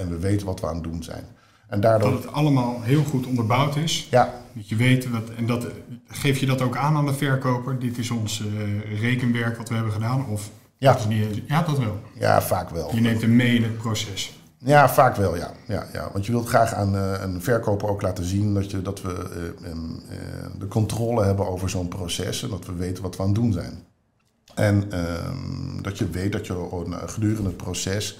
En 0.00 0.08
we 0.08 0.18
weten 0.18 0.46
wat 0.46 0.60
we 0.60 0.66
aan 0.66 0.74
het 0.74 0.84
doen 0.84 1.02
zijn. 1.02 1.24
En 1.68 1.80
daardoor... 1.80 2.10
Dat 2.10 2.22
het 2.22 2.32
allemaal 2.32 2.82
heel 2.82 3.04
goed 3.04 3.26
onderbouwd 3.26 3.76
is. 3.76 4.08
Ja. 4.10 4.34
Dat 4.52 4.68
je 4.68 4.76
weet, 4.76 5.10
wat, 5.10 5.30
en 5.36 5.46
dat, 5.46 5.66
geef 6.08 6.38
je 6.38 6.46
dat 6.46 6.60
ook 6.60 6.76
aan 6.76 6.96
aan 6.96 7.06
de 7.06 7.14
verkoper? 7.14 7.78
Dit 7.78 7.98
is 7.98 8.10
ons 8.10 8.40
uh, 8.40 9.00
rekenwerk 9.00 9.56
wat 9.56 9.68
we 9.68 9.74
hebben 9.74 9.92
gedaan? 9.92 10.26
Of 10.26 10.50
ja. 10.78 10.92
Dat 10.92 11.08
niet, 11.08 11.42
ja, 11.46 11.62
dat 11.62 11.78
wel. 11.78 12.00
Ja, 12.18 12.42
vaak 12.42 12.70
wel. 12.70 12.94
Je 12.94 13.00
neemt 13.00 13.20
hem 13.20 13.36
mee 13.36 13.54
in 13.54 13.62
het 13.62 13.76
proces. 13.76 14.38
Ja, 14.58 14.88
vaak 14.88 15.16
wel, 15.16 15.36
ja. 15.36 15.52
ja, 15.66 15.86
ja. 15.92 16.08
Want 16.12 16.26
je 16.26 16.32
wilt 16.32 16.48
graag 16.48 16.74
aan 16.74 16.94
uh, 16.94 17.12
een 17.20 17.42
verkoper 17.42 17.88
ook 17.88 18.02
laten 18.02 18.24
zien 18.24 18.54
dat, 18.54 18.70
je, 18.70 18.82
dat 18.82 19.02
we 19.02 19.30
uh, 19.62 19.70
de 20.58 20.68
controle 20.68 21.24
hebben 21.24 21.46
over 21.46 21.70
zo'n 21.70 21.88
proces 21.88 22.42
en 22.42 22.48
dat 22.48 22.66
we 22.66 22.72
weten 22.72 23.02
wat 23.02 23.16
we 23.16 23.22
aan 23.22 23.28
het 23.28 23.38
doen 23.38 23.52
zijn. 23.52 23.84
En 24.54 24.92
ehm, 24.92 25.82
dat 25.82 25.98
je 25.98 26.08
weet 26.08 26.32
dat 26.32 26.46
je 26.46 26.68
gedurende 27.06 27.48
het 27.48 27.56
proces 27.56 28.18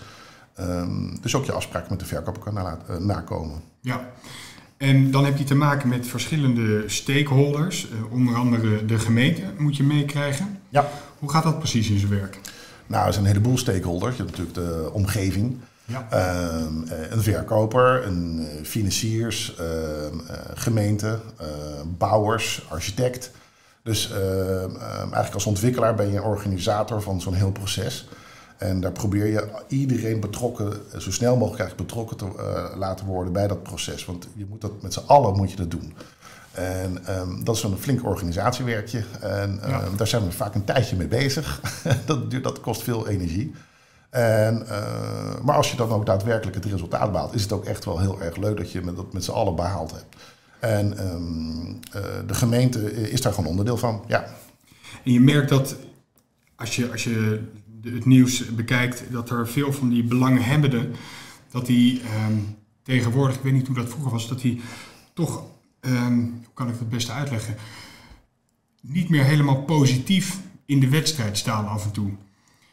um, 0.60 1.20
dus 1.20 1.34
ook 1.34 1.44
je 1.44 1.52
afspraken 1.52 1.90
met 1.90 2.00
de 2.00 2.06
verkoper 2.06 2.42
kan 2.42 2.78
nakomen. 2.98 3.62
Ja, 3.80 4.10
en 4.76 5.10
dan 5.10 5.24
heb 5.24 5.36
je 5.38 5.44
te 5.44 5.54
maken 5.54 5.88
met 5.88 6.06
verschillende 6.06 6.84
stakeholders, 6.86 7.88
onder 8.10 8.34
andere 8.34 8.84
de 8.84 8.98
gemeente 8.98 9.42
moet 9.58 9.76
je 9.76 9.82
meekrijgen. 9.82 10.58
Ja. 10.68 10.88
Hoe 11.18 11.30
gaat 11.30 11.42
dat 11.42 11.58
precies 11.58 11.90
in 11.90 11.98
zijn 11.98 12.10
werk? 12.10 12.38
Nou, 12.86 13.06
er 13.06 13.12
zijn 13.12 13.24
een 13.24 13.30
heleboel 13.30 13.58
stakeholders. 13.58 14.16
Je 14.16 14.22
hebt 14.22 14.38
natuurlijk 14.38 14.66
de 14.68 14.90
omgeving. 14.92 15.56
Ja. 15.84 16.06
Ehm, 16.10 16.82
eh, 16.88 17.10
een 17.10 17.22
verkoper, 17.22 18.06
een 18.06 18.46
eh, 18.46 18.64
financiers, 18.64 19.56
uh, 19.60 19.66
gemeente, 20.54 21.18
bouwers, 21.98 22.66
architect. 22.68 23.30
Dus 23.82 24.10
ehm, 24.10 24.76
eigenlijk 25.00 25.34
als 25.34 25.46
ontwikkelaar 25.46 25.94
ben 25.94 26.10
je 26.10 26.16
een 26.16 26.22
organisator 26.22 27.02
van 27.02 27.20
zo'n 27.20 27.34
heel 27.34 27.52
proces. 27.52 28.08
En 28.60 28.80
daar 28.80 28.92
probeer 28.92 29.26
je 29.26 29.48
iedereen 29.68 30.20
betrokken, 30.20 30.72
zo 30.98 31.10
snel 31.10 31.36
mogelijk 31.36 31.60
eigenlijk 31.60 31.88
betrokken 31.88 32.16
te 32.16 32.26
laten 32.76 33.06
worden 33.06 33.32
bij 33.32 33.46
dat 33.46 33.62
proces. 33.62 34.04
Want 34.04 34.28
je 34.34 34.46
moet 34.48 34.60
dat 34.60 34.82
met 34.82 34.92
z'n 34.92 35.06
allen 35.06 35.36
moet 35.36 35.50
je 35.50 35.56
dat 35.56 35.70
doen. 35.70 35.94
En 36.52 37.02
dat 37.44 37.56
is 37.56 37.62
een 37.62 37.78
flink 37.78 38.04
organisatiewerkje. 38.04 39.04
En 39.20 39.60
daar 39.96 40.06
zijn 40.06 40.24
we 40.24 40.32
vaak 40.32 40.54
een 40.54 40.64
tijdje 40.64 40.96
mee 40.96 41.08
bezig. 41.08 41.60
dat, 42.06 42.30
dat 42.42 42.60
kost 42.60 42.82
veel 42.82 43.08
energie. 43.08 43.52
En, 44.10 44.62
uh, 44.68 45.40
maar 45.42 45.56
als 45.56 45.70
je 45.70 45.76
dan 45.76 45.90
ook 45.90 46.06
daadwerkelijk 46.06 46.56
het 46.56 46.64
resultaat 46.64 47.12
behaalt, 47.12 47.34
is 47.34 47.42
het 47.42 47.52
ook 47.52 47.64
echt 47.64 47.84
wel 47.84 47.98
heel 47.98 48.20
erg 48.22 48.36
leuk 48.36 48.56
dat 48.56 48.72
je 48.72 48.94
dat 48.94 49.12
met 49.12 49.24
z'n 49.24 49.30
allen 49.30 49.56
behaald 49.56 49.90
hebt. 49.90 50.16
En 50.58 51.06
um, 51.12 51.80
uh, 51.96 52.02
de 52.26 52.34
gemeente 52.34 53.10
is 53.10 53.20
daar 53.22 53.32
gewoon 53.32 53.50
onderdeel 53.50 53.76
van, 53.76 54.04
ja. 54.06 54.24
En 55.04 55.12
je 55.12 55.20
merkt 55.20 55.48
dat 55.48 55.76
als 56.56 56.76
je, 56.76 56.90
als 56.90 57.04
je 57.04 57.40
het 57.82 58.04
nieuws 58.04 58.54
bekijkt, 58.54 59.02
dat 59.10 59.30
er 59.30 59.48
veel 59.48 59.72
van 59.72 59.88
die 59.88 60.04
belanghebbenden, 60.04 60.92
dat 61.50 61.66
die 61.66 62.00
um, 62.28 62.56
tegenwoordig, 62.82 63.36
ik 63.36 63.42
weet 63.42 63.52
niet 63.52 63.66
hoe 63.66 63.76
dat 63.76 63.88
vroeger 63.88 64.10
was, 64.10 64.28
dat 64.28 64.40
die 64.40 64.60
toch, 65.14 65.44
um, 65.80 66.20
hoe 66.44 66.54
kan 66.54 66.68
ik 66.68 66.78
het 66.78 66.88
beste 66.88 67.12
uitleggen, 67.12 67.56
niet 68.80 69.08
meer 69.08 69.24
helemaal 69.24 69.62
positief 69.62 70.38
in 70.66 70.80
de 70.80 70.88
wedstrijd 70.88 71.38
staan 71.38 71.68
af 71.68 71.84
en 71.84 71.90
toe. 71.90 72.10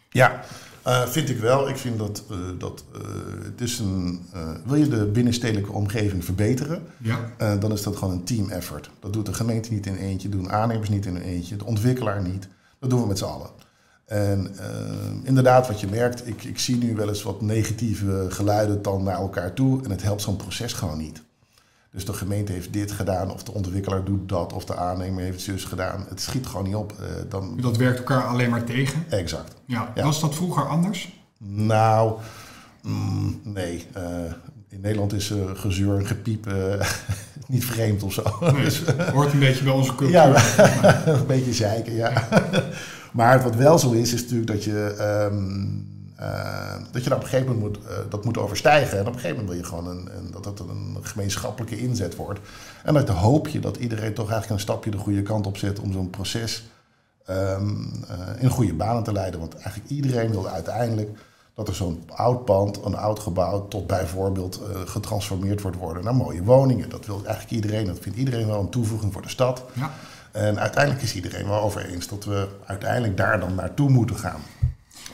Ja, 0.10 0.44
uh, 0.88 1.08
vind 1.08 1.30
ik 1.30 1.38
wel. 1.38 1.70
Ik 1.70 1.78
vind 1.78 1.98
dat, 1.98 2.24
uh, 2.32 2.38
dat 2.58 2.86
uh, 2.96 3.02
het 3.44 3.62
is 3.62 3.80
een. 3.80 4.26
wil 4.66 4.76
je 4.76 4.88
de 4.88 5.06
binnenstedelijke 5.06 5.72
omgeving 5.72 6.26
verbeteren, 6.26 6.84
ja. 6.98 7.56
dan 7.56 7.72
is 7.72 7.84
dat 7.84 7.96
gewoon 7.96 8.14
een 8.14 8.24
team 8.24 8.50
effort. 8.50 8.90
Dat 9.00 9.14
doet 9.14 9.26
de 9.26 9.34
gemeente 9.34 9.74
niet 9.74 9.86
in 9.86 9.96
eentje, 9.96 10.30
doen 10.30 10.52
aannemers 10.52 10.90
niet 10.90 11.06
in 11.06 11.16
een 11.16 11.22
eentje, 11.22 11.56
de 11.56 11.66
ontwikkelaar 11.66 12.24
niet. 12.24 12.48
Dat 12.80 12.90
doen 12.90 13.02
we 13.02 13.08
met 13.08 13.18
z'n 13.18 13.26
allen. 13.26 13.50
En 14.08 14.56
inderdaad, 15.24 15.68
wat 15.68 15.80
je 15.80 15.88
merkt, 15.88 16.28
ik, 16.28 16.44
ik 16.44 16.60
zie 16.60 16.78
nu 16.78 16.96
wel 16.96 17.08
eens 17.08 17.24
wat 17.24 17.42
negatieve 17.42 18.26
geluiden 18.30 18.82
dan 18.82 19.04
naar 19.04 19.18
elkaar 19.18 19.54
toe. 19.54 19.84
En 19.84 19.90
het 19.90 20.04
helpt 20.04 20.22
zo'n 20.22 20.36
proces 20.36 20.74
gewoon 20.74 20.98
niet. 20.98 21.22
Dus 21.98 22.06
de 22.06 22.14
gemeente 22.14 22.52
heeft 22.52 22.74
dit 22.74 22.92
gedaan, 22.92 23.32
of 23.32 23.44
de 23.44 23.54
ontwikkelaar 23.54 24.04
doet 24.04 24.30
dat, 24.30 24.54
of 24.54 24.66
de 24.66 24.76
aannemer 24.76 25.24
heeft 25.24 25.42
zus 25.42 25.64
gedaan. 25.64 26.06
Het 26.10 26.22
schiet 26.22 26.48
gewoon 26.48 26.66
niet 26.66 26.76
op. 26.76 26.94
Uh, 27.02 27.08
dan... 27.30 27.58
Dat 27.62 27.78
werkt 27.78 27.98
elkaar 27.98 28.24
alleen 28.24 28.50
maar 28.50 28.64
tegen? 28.64 29.06
Exact. 29.10 29.56
Ja. 29.66 29.94
Was 29.96 30.22
dat 30.22 30.36
vroeger 30.36 30.68
anders? 30.68 31.22
Nou, 31.38 32.20
mm, 32.82 33.40
nee. 33.44 33.86
Uh, 33.98 34.04
in 34.70 34.82
Nederland 34.82 35.14
is 35.14 35.32
uh, 35.32 35.38
gezeur 35.54 35.98
en 35.98 36.06
gepiep 36.06 36.48
niet 37.48 37.66
vreemd 37.66 38.04
of 38.04 38.14
zo. 38.14 38.24
Nee, 38.40 38.64
dus, 38.64 38.84
hoort 39.14 39.34
een 39.34 39.40
beetje 39.40 39.64
bij 39.64 39.74
onze 39.74 39.96
cultuur. 39.96 40.16
Ja, 40.16 40.36
een 41.06 41.26
beetje 41.26 41.54
zeiken, 41.54 41.96
ja. 41.96 42.28
Maar 43.14 43.44
wat 43.44 43.56
wel 43.56 43.80
zo 43.80 43.92
is, 43.92 44.14
is 44.14 44.22
natuurlijk 44.22 44.52
dat 44.52 44.64
je... 44.64 44.96
Um, 45.32 45.96
dat 46.92 47.04
je 47.04 47.10
dat 47.10 47.18
op 47.18 47.24
een 47.24 47.30
gegeven 47.30 47.54
moment 47.54 47.60
moet, 47.60 47.86
uh, 47.86 47.98
dat 48.10 48.26
moet 48.26 48.38
overstijgen. 48.38 48.98
En 48.98 49.08
op 49.08 49.14
een 49.14 49.20
gegeven 49.20 49.36
moment 49.36 49.50
wil 49.50 49.58
je 49.58 49.70
gewoon 49.70 49.88
een, 49.88 50.32
dat 50.32 50.46
het 50.46 50.60
een 50.60 50.98
gemeenschappelijke 51.02 51.80
inzet 51.80 52.16
wordt. 52.16 52.40
En 52.84 52.94
dan 52.94 53.16
hoop 53.16 53.48
je 53.48 53.60
dat 53.60 53.78
iedereen 53.78 54.14
toch 54.14 54.32
eigenlijk 54.32 54.50
een 54.50 54.68
stapje 54.68 54.92
de 54.92 54.98
goede 54.98 55.22
kant 55.22 55.48
op 55.48 55.58
zet 55.58 55.80
om 55.80 55.92
zo'n 55.92 56.10
proces 56.10 56.64
um, 57.30 57.92
uh, 58.12 58.44
in 58.44 58.50
goede 58.50 58.74
banen 58.74 59.04
te 59.04 59.12
leiden. 59.12 59.40
Want 59.40 59.54
eigenlijk 59.54 59.90
iedereen 59.90 60.32
wil 60.32 60.48
uiteindelijk 60.48 61.10
dat 61.54 61.68
er 61.68 61.76
zo'n 61.76 62.04
oud 62.16 62.46
pand, 62.46 62.86
een 62.86 62.96
oud 62.96 63.20
gebouw, 63.20 63.68
tot 63.68 63.88
bijvoorbeeld 63.88 64.62
getransformeerd 64.86 65.62
wordt 65.62 65.78
worden 65.78 66.04
naar 66.04 66.16
mooie 66.16 66.44
woningen. 66.44 66.90
Dat 66.90 67.06
wil 67.06 67.22
eigenlijk 67.26 67.52
iedereen. 67.52 67.86
Dat 67.86 68.00
vindt 68.00 68.18
iedereen 68.18 68.48
wel 68.48 68.60
een 68.60 68.70
toevoeging 68.70 69.14
voor 69.14 69.22
de 69.22 69.30
stad. 69.30 69.64
Ja. 69.74 69.92
En 70.38 70.60
uiteindelijk 70.60 71.03
is 71.03 71.15
iedereen 71.15 71.48
wel 71.48 71.62
over 71.62 71.86
eens 71.86 72.08
dat 72.08 72.25
we 72.25 72.48
uiteindelijk 72.65 73.17
daar 73.17 73.39
dan 73.39 73.56
naartoe 73.56 73.89
moeten 73.89 74.15
gaan. 74.15 74.41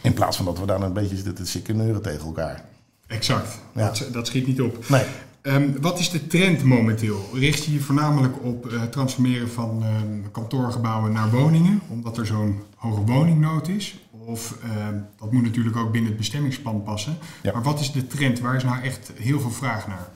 In 0.02 0.14
plaats 0.14 0.38
van 0.38 0.46
dat 0.46 0.60
we 0.60 0.66
dan 0.66 0.84
een 0.84 0.94
beetje 0.94 1.16
zitten 1.16 1.36
te 1.36 1.46
sikkeneuren 1.46 2.02
tegen 2.02 2.26
elkaar. 2.26 2.64
Exact. 3.08 3.60
Ja. 3.74 3.86
Dat, 3.86 4.08
dat, 4.12 4.28
schiet 4.28 4.48
niet 4.48 4.62
op. 4.62 4.90
Nee. 4.90 5.04
Um, 5.42 5.82
wat 5.82 6.00
is 6.00 6.10
de 6.10 6.28
trend 6.28 6.64
momenteel? 6.64 7.30
Richt 7.34 7.66
je 7.66 7.74
je 7.74 7.80
voornamelijk 7.80 8.44
op 8.44 8.64
het 8.64 8.74
uh, 8.74 8.84
transformeren 8.84 9.50
van 9.50 9.84
um, 9.84 10.32
kantoorgebouwen 10.32 11.12
naar 11.12 11.30
woningen, 11.30 11.82
omdat 11.90 12.18
er 12.18 12.26
zo'n 12.26 12.64
hoge 12.76 13.02
woningnood 13.02 13.68
is? 13.68 14.00
Of 14.12 14.58
uh, 14.66 14.88
dat 15.20 15.32
moet 15.32 15.44
natuurlijk 15.44 15.78
ook 15.78 15.92
binnen 15.92 16.10
het 16.10 16.20
bestemmingsplan 16.20 16.84
passen. 16.84 17.18
Ja. 17.42 17.54
Maar 17.54 17.64
wat 17.64 17.80
is 17.80 17.92
de 17.92 18.08
trend? 18.08 18.40
Waar 18.40 18.56
is 18.56 18.64
nou 18.64 18.84
echt 18.84 19.12
heel 19.16 19.40
veel 19.40 19.52
vraag 19.52 19.88
naar? 19.88 20.08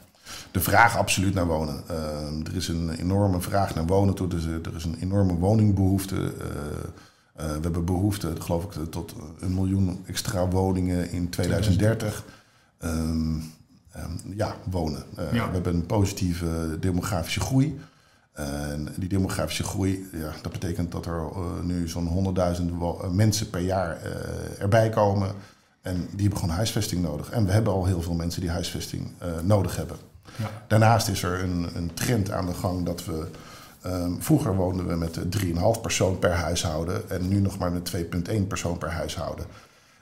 De 0.51 0.59
vraag 0.59 0.97
absoluut 0.97 1.33
naar 1.33 1.45
wonen. 1.47 1.83
Uh, 1.91 2.47
er 2.47 2.55
is 2.55 2.67
een 2.67 2.89
enorme 2.89 3.41
vraag 3.41 3.75
naar 3.75 3.85
wonen 3.85 4.13
toe. 4.13 4.27
Dus, 4.27 4.45
er 4.45 4.75
is 4.75 4.83
een 4.83 4.97
enorme 4.99 5.33
woningbehoefte. 5.33 6.15
Uh, 6.15 6.31
we 7.35 7.59
hebben 7.61 7.85
behoefte, 7.85 8.33
geloof 8.39 8.63
ik, 8.63 8.91
tot 8.91 9.15
een 9.39 9.53
miljoen 9.53 10.03
extra 10.05 10.47
woningen 10.47 11.11
in 11.11 11.29
2030. 11.29 12.23
Um, 12.79 13.43
um, 13.95 14.33
ja, 14.35 14.55
wonen. 14.69 15.03
Ja. 15.15 15.47
We 15.47 15.53
hebben 15.53 15.73
een 15.73 15.85
positieve 15.85 16.77
demografische 16.79 17.39
groei. 17.39 17.79
En 18.33 18.87
die 18.95 19.09
demografische 19.09 19.63
groei, 19.63 20.07
ja, 20.13 20.31
dat 20.41 20.51
betekent 20.51 20.91
dat 20.91 21.05
er 21.05 21.21
nu 21.63 21.87
zo'n 21.87 22.35
100.000 22.59 22.63
wo- 22.77 23.01
uh, 23.03 23.09
mensen 23.09 23.49
per 23.49 23.61
jaar 23.61 24.01
erbij 24.59 24.89
komen. 24.89 25.31
En 25.81 25.95
die 26.11 26.21
hebben 26.21 26.39
gewoon 26.39 26.55
huisvesting 26.55 27.01
nodig. 27.01 27.29
En 27.29 27.45
we 27.45 27.51
hebben 27.51 27.73
al 27.73 27.85
heel 27.85 28.01
veel 28.01 28.13
mensen 28.13 28.41
die 28.41 28.49
huisvesting 28.49 29.11
uh, 29.21 29.27
nodig 29.43 29.75
hebben. 29.75 29.97
Ja. 30.35 30.49
Daarnaast 30.67 31.07
is 31.07 31.23
er 31.23 31.43
een, 31.43 31.69
een 31.75 31.93
trend 31.93 32.31
aan 32.31 32.45
de 32.45 32.53
gang 32.53 32.85
dat 32.85 33.05
we. 33.05 33.27
Um, 33.85 34.21
vroeger 34.21 34.55
woonden 34.55 34.87
we 34.87 34.95
met 34.95 35.19
3,5 35.45 35.81
persoon 35.81 36.19
per 36.19 36.31
huishouden 36.31 37.09
en 37.09 37.27
nu 37.27 37.39
nog 37.39 37.57
maar 37.57 37.71
met 37.71 37.95
2,1 37.95 38.47
persoon 38.47 38.77
per 38.77 38.91
huishouden. 38.91 39.45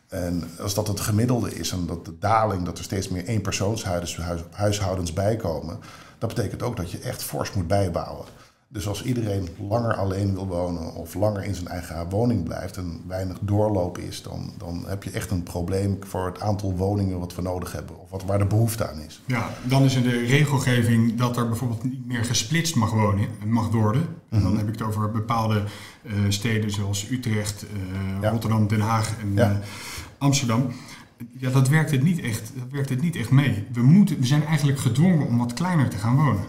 En 0.07 0.43
als 0.59 0.73
dat 0.73 0.87
het 0.87 0.99
gemiddelde 0.99 1.55
is 1.55 1.71
en 1.71 1.85
dat 1.85 2.05
de 2.05 2.17
daling, 2.19 2.65
dat 2.65 2.77
er 2.77 2.83
steeds 2.83 3.09
meer 3.09 3.25
eenpersoonshuishoudens 3.25 5.13
bijkomen, 5.13 5.79
dat 6.17 6.33
betekent 6.33 6.63
ook 6.63 6.77
dat 6.77 6.91
je 6.91 6.99
echt 6.99 7.23
fors 7.23 7.53
moet 7.53 7.67
bijbouwen. 7.67 8.25
Dus 8.67 8.87
als 8.87 9.03
iedereen 9.03 9.47
langer 9.69 9.93
alleen 9.95 10.33
wil 10.33 10.47
wonen 10.47 10.93
of 10.95 11.13
langer 11.13 11.43
in 11.43 11.55
zijn 11.55 11.67
eigen 11.67 12.09
woning 12.09 12.43
blijft 12.43 12.77
en 12.77 13.01
weinig 13.07 13.37
doorloop 13.41 13.97
is, 13.97 14.21
dan, 14.21 14.53
dan 14.57 14.83
heb 14.87 15.03
je 15.03 15.09
echt 15.11 15.31
een 15.31 15.43
probleem 15.43 15.97
voor 16.05 16.25
het 16.25 16.39
aantal 16.41 16.73
woningen 16.75 17.19
wat 17.19 17.35
we 17.35 17.41
nodig 17.41 17.71
hebben 17.71 17.99
of 17.99 18.09
wat, 18.09 18.23
waar 18.23 18.37
de 18.37 18.45
behoefte 18.45 18.89
aan 18.89 18.99
is. 18.99 19.21
Ja, 19.25 19.49
dan 19.63 19.83
is 19.83 19.95
er 19.95 20.03
de 20.03 20.25
regelgeving 20.25 21.15
dat 21.15 21.37
er 21.37 21.47
bijvoorbeeld 21.47 21.83
niet 21.83 22.05
meer 22.05 22.25
gesplitst 22.25 22.75
mag 22.75 22.91
wonen, 22.91 23.27
mag 23.45 23.69
worden. 23.69 24.01
En 24.29 24.41
dan 24.41 24.49
Mhm. 24.49 24.57
heb 24.57 24.67
ik 24.67 24.73
het 24.79 24.87
over 24.87 25.11
bepaalde 25.11 25.63
uh, 26.03 26.13
steden 26.29 26.71
zoals 26.71 27.09
Utrecht, 27.11 27.63
uh, 27.63 28.21
Ja. 28.21 28.29
Rotterdam, 28.29 28.67
Den 28.67 28.79
Haag 28.81 29.15
en 29.21 29.33
Ja. 29.33 29.51
uh, 29.51 29.57
Amsterdam. 30.17 30.67
Ja, 31.37 31.49
dat 31.49 31.67
werkt 31.69 31.91
het 31.91 32.03
niet 32.03 32.19
echt, 32.21 32.51
dat 32.55 32.71
werkt 32.71 32.89
het 32.89 33.01
niet 33.01 33.15
echt 33.15 33.29
mee. 33.31 33.67
We, 33.73 33.81
moeten, 33.81 34.19
we 34.19 34.25
zijn 34.25 34.45
eigenlijk 34.45 34.79
gedwongen 34.79 35.27
om 35.27 35.37
wat 35.37 35.53
kleiner 35.53 35.89
te 35.89 35.97
gaan 35.97 36.15
wonen. 36.15 36.43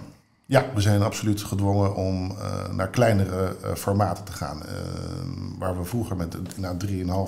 Ja, 0.49 0.65
we 0.75 0.81
zijn 0.81 1.03
absoluut 1.03 1.43
gedwongen 1.43 1.95
om 1.95 2.31
uh, 2.31 2.69
naar 2.69 2.89
kleinere 2.89 3.57
uh, 3.65 3.75
formaten 3.75 4.25
te 4.25 4.33
gaan. 4.33 4.63
Uh, 4.67 4.73
waar 5.59 5.79
we 5.79 5.85
vroeger 5.85 6.17
met 6.17 6.37
nou, 6.57 6.77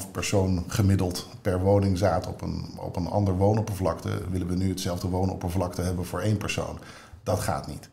3,5 0.05 0.11
persoon 0.11 0.65
gemiddeld 0.69 1.29
per 1.43 1.61
woning 1.61 1.99
zaten 1.99 2.31
op 2.31 2.43
een, 2.43 2.65
op 2.77 2.97
een 2.97 3.07
ander 3.07 3.37
woonoppervlakte, 3.37 4.11
willen 4.31 4.47
we 4.47 4.55
nu 4.55 4.69
hetzelfde 4.69 5.09
woonoppervlakte 5.09 5.83
hebben 5.83 6.05
voor 6.05 6.21
één 6.21 6.37
persoon. 6.37 6.79
Dat 7.23 7.41
gaat 7.41 7.67
niet. 7.67 7.89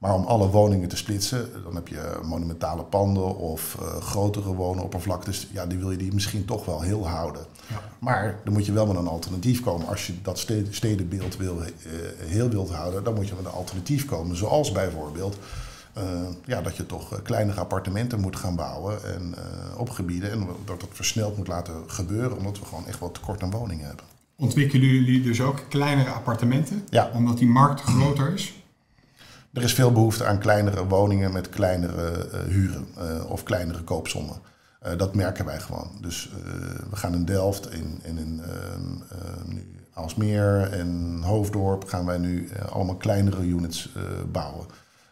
Maar 0.00 0.14
om 0.14 0.24
alle 0.24 0.48
woningen 0.48 0.88
te 0.88 0.96
splitsen, 0.96 1.48
dan 1.64 1.74
heb 1.74 1.88
je 1.88 2.20
monumentale 2.22 2.82
panden 2.82 3.36
of 3.36 3.76
uh, 3.80 3.96
grotere 3.96 4.54
woonoppervlaktes. 4.54 5.48
Ja, 5.52 5.66
die 5.66 5.78
wil 5.78 5.90
je 5.90 5.96
die 5.96 6.14
misschien 6.14 6.44
toch 6.44 6.64
wel 6.64 6.80
heel 6.80 7.08
houden. 7.08 7.42
Ja. 7.66 7.80
Maar 7.98 8.40
dan 8.44 8.52
moet 8.52 8.66
je 8.66 8.72
wel 8.72 8.86
met 8.86 8.96
een 8.96 9.06
alternatief 9.06 9.62
komen. 9.62 9.86
Als 9.86 10.06
je 10.06 10.22
dat 10.22 10.46
stedenbeeld 10.70 11.36
wil, 11.36 11.56
uh, 11.56 11.64
heel 12.16 12.48
wilt 12.48 12.70
houden, 12.70 13.04
dan 13.04 13.14
moet 13.14 13.28
je 13.28 13.34
met 13.34 13.44
een 13.44 13.50
alternatief 13.50 14.06
komen. 14.06 14.36
Zoals 14.36 14.72
bijvoorbeeld 14.72 15.38
uh, 15.98 16.04
ja, 16.44 16.62
dat 16.62 16.76
je 16.76 16.86
toch 16.86 17.22
kleinere 17.22 17.60
appartementen 17.60 18.20
moet 18.20 18.36
gaan 18.36 18.56
bouwen 18.56 19.14
en, 19.14 19.34
op 19.76 19.90
gebieden. 19.90 20.30
En 20.30 20.46
dat 20.64 20.80
dat 20.80 20.88
versneld 20.92 21.36
moet 21.36 21.48
laten 21.48 21.74
gebeuren, 21.86 22.36
omdat 22.36 22.58
we 22.58 22.64
gewoon 22.64 22.86
echt 22.86 23.00
wel 23.00 23.12
tekort 23.12 23.42
aan 23.42 23.50
woningen 23.50 23.86
hebben. 23.86 24.04
Ontwikkelen 24.36 24.88
jullie 24.88 25.22
dus 25.22 25.40
ook 25.40 25.64
kleinere 25.68 26.10
appartementen? 26.10 26.84
Ja. 26.90 27.10
Omdat 27.14 27.38
die 27.38 27.48
markt 27.48 27.80
groter 27.80 28.32
is? 28.32 28.59
Er 29.52 29.62
is 29.62 29.74
veel 29.74 29.92
behoefte 29.92 30.24
aan 30.24 30.38
kleinere 30.38 30.86
woningen 30.86 31.32
met 31.32 31.48
kleinere 31.48 32.28
uh, 32.32 32.40
huren 32.40 32.86
uh, 32.98 33.30
of 33.30 33.42
kleinere 33.42 33.82
koopsommen. 33.82 34.36
Uh, 34.86 34.98
dat 34.98 35.14
merken 35.14 35.44
wij 35.44 35.60
gewoon. 35.60 35.90
Dus 36.00 36.30
we 36.90 36.96
gaan 36.96 37.14
in 37.14 37.24
Delft, 37.24 37.72
in, 37.72 38.00
in, 38.02 38.18
in 38.18 38.42
nu 39.44 39.74
Aalsmeer 39.92 40.72
en 40.72 41.20
Hoofddorp 41.22 41.84
gaan 41.84 42.06
wij 42.06 42.18
nu 42.18 42.48
allemaal 42.70 42.96
kleinere 42.96 43.42
units 43.42 43.92
bouwen. 44.32 44.66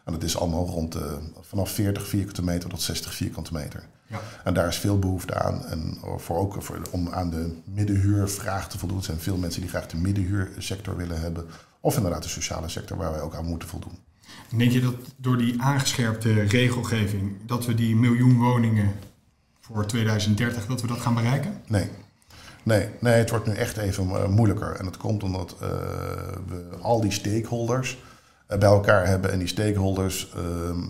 En 0.05 0.13
dat 0.13 0.23
is 0.23 0.39
allemaal 0.39 0.67
rond 0.67 0.97
vanaf 1.41 1.71
40 1.71 2.07
vierkante 2.07 2.45
meter 2.45 2.69
tot 2.69 2.83
60 2.83 3.15
vierkante 3.15 3.53
meter. 3.53 3.85
Ja. 4.07 4.21
En 4.45 4.55
daar 4.55 4.69
is 4.69 4.77
veel 4.77 4.99
behoefte 4.99 5.35
aan. 5.35 5.67
En 5.67 5.99
voor 6.17 6.37
ook 6.39 6.63
voor, 6.63 6.81
om 6.91 7.09
aan 7.09 7.31
de 7.31 7.57
middenhuurvraag 7.65 8.69
te 8.69 8.79
voldoen. 8.79 8.99
Er 8.99 9.05
zijn 9.05 9.19
veel 9.19 9.37
mensen 9.37 9.61
die 9.61 9.71
graag 9.71 9.87
de 9.87 9.97
middenhuursector 9.97 10.97
willen 10.97 11.21
hebben. 11.21 11.47
Of 11.81 11.97
inderdaad 11.97 12.23
de 12.23 12.29
sociale 12.29 12.69
sector 12.69 12.97
waar 12.97 13.13
wij 13.13 13.21
ook 13.21 13.35
aan 13.35 13.45
moeten 13.45 13.69
voldoen. 13.69 13.99
Denk 14.57 14.73
je 14.73 14.81
dat 14.81 14.95
door 15.17 15.37
die 15.37 15.63
aangescherpte 15.63 16.33
regelgeving, 16.43 17.37
dat 17.47 17.67
we 17.67 17.75
die 17.75 17.97
miljoen 17.97 18.39
woningen 18.39 18.93
voor 19.61 19.87
2030, 19.87 20.67
dat 20.67 20.81
we 20.81 20.87
dat 20.87 21.01
gaan 21.01 21.15
bereiken? 21.15 21.61
Nee. 21.67 21.89
Nee, 22.63 22.89
nee 23.01 23.15
het 23.15 23.31
wordt 23.31 23.47
nu 23.47 23.53
echt 23.53 23.77
even 23.77 24.09
uh, 24.09 24.29
moeilijker. 24.29 24.77
En 24.77 24.85
dat 24.85 24.97
komt 24.97 25.23
omdat 25.23 25.57
uh, 25.63 25.69
we 26.49 26.77
al 26.81 27.01
die 27.01 27.11
stakeholders 27.11 27.99
uh, 28.51 28.59
bij 28.59 28.69
elkaar 28.69 29.07
hebben. 29.07 29.33
En 29.33 29.39
die 29.39 29.49
stakeholders 29.49 30.33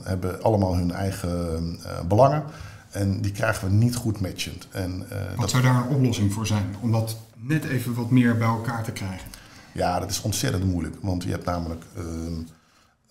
hebben 0.02 0.42
allemaal 0.42 0.76
hun 0.76 0.92
eigen 0.92 1.78
belangen. 2.08 2.44
En 2.90 3.20
die 3.20 3.32
krijgen 3.32 3.68
we 3.68 3.74
niet 3.74 3.96
goed 3.96 4.20
matchend. 4.20 4.68
En, 4.70 4.98
wat 4.98 5.40
dat... 5.40 5.50
zou 5.50 5.62
daar 5.62 5.74
een 5.74 5.96
oplossing 5.96 6.32
voor 6.32 6.46
zijn? 6.46 6.76
Om 6.80 6.92
dat 6.92 7.16
net 7.36 7.64
even 7.64 7.94
wat 7.94 8.10
meer 8.10 8.36
bij 8.36 8.48
elkaar 8.48 8.84
te 8.84 8.92
krijgen? 8.92 9.28
Ja, 9.72 10.00
dat 10.00 10.10
is 10.10 10.22
ontzettend 10.22 10.64
moeilijk. 10.64 10.96
Want 11.00 11.22
je 11.22 11.30
hebt 11.30 11.44
namelijk... 11.44 11.84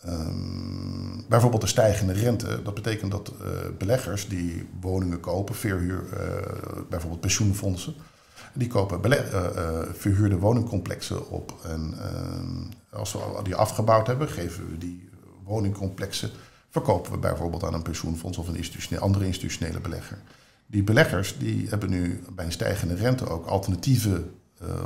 Um, 0.06 1.26
bijvoorbeeld 1.30 1.62
de 1.62 1.68
stijgende 1.68 2.14
rente. 2.14 2.62
Dat 2.64 2.74
betekent 2.74 3.12
dat 3.12 3.34
uh, 3.42 3.48
beleggers 3.78 4.28
die 4.28 4.70
woningen 4.82 5.20
kopen, 5.20 5.56
verhuur, 5.56 6.04
uh, 6.14 6.20
bijvoorbeeld 6.90 7.22
pensioenfondsen, 7.22 7.96
die 8.54 8.68
kopen 8.68 9.12
uh, 9.12 9.20
verhuurde 9.94 10.38
woningcomplexen 10.38 11.30
op. 11.30 11.54
En 11.64 11.94
als 12.90 13.14
we 13.14 13.20
die 13.44 13.56
afgebouwd 13.56 14.08
hebben, 14.08 14.30
geven 14.30 14.70
we 14.70 14.78
die 14.78 15.10
woningcomplexen, 15.44 16.30
verkopen 16.70 17.12
we 17.12 17.18
bijvoorbeeld 17.18 17.64
aan 17.64 17.74
een 17.74 17.82
pensioenfonds 17.82 18.38
of 18.38 18.48
een 18.48 18.56
institutioneel, 18.56 19.04
andere 19.04 19.26
institutionele 19.26 19.80
belegger. 19.80 20.18
Die 20.66 20.84
beleggers 20.84 21.38
die 21.38 21.70
hebben 21.70 21.90
nu 21.90 22.24
bij 22.36 22.46
een 22.46 22.52
stijgende 22.52 22.96
rente 22.96 23.30
ook 23.30 23.46
alternatieve 23.46 24.24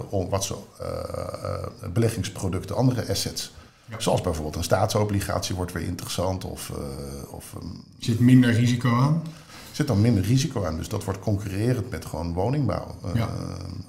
om 0.10 0.30
wat 0.30 0.44
uh, 0.82 1.92
beleggingsproducten, 1.94 2.76
andere 2.76 3.10
assets. 3.10 3.54
Zoals 3.98 4.22
bijvoorbeeld 4.22 4.56
een 4.56 4.64
staatsobligatie 4.64 5.56
wordt 5.56 5.72
weer 5.72 5.84
interessant. 5.88 6.46
Of, 6.46 6.72
of, 7.32 7.54
um, 7.62 7.84
zit 8.00 8.20
minder 8.20 8.54
risico 8.54 8.96
aan? 8.96 9.24
Zit 9.72 9.88
dan 9.88 10.02
minder 10.02 10.24
risico 10.24 10.66
aan. 10.66 10.78
Dus 10.78 10.88
dat 10.88 11.04
wordt 11.04 11.20
concurrerend 11.20 11.90
met 11.90 12.06
gewoon 12.06 12.34
woningbouw. 12.34 12.96
Ja. 13.14 13.30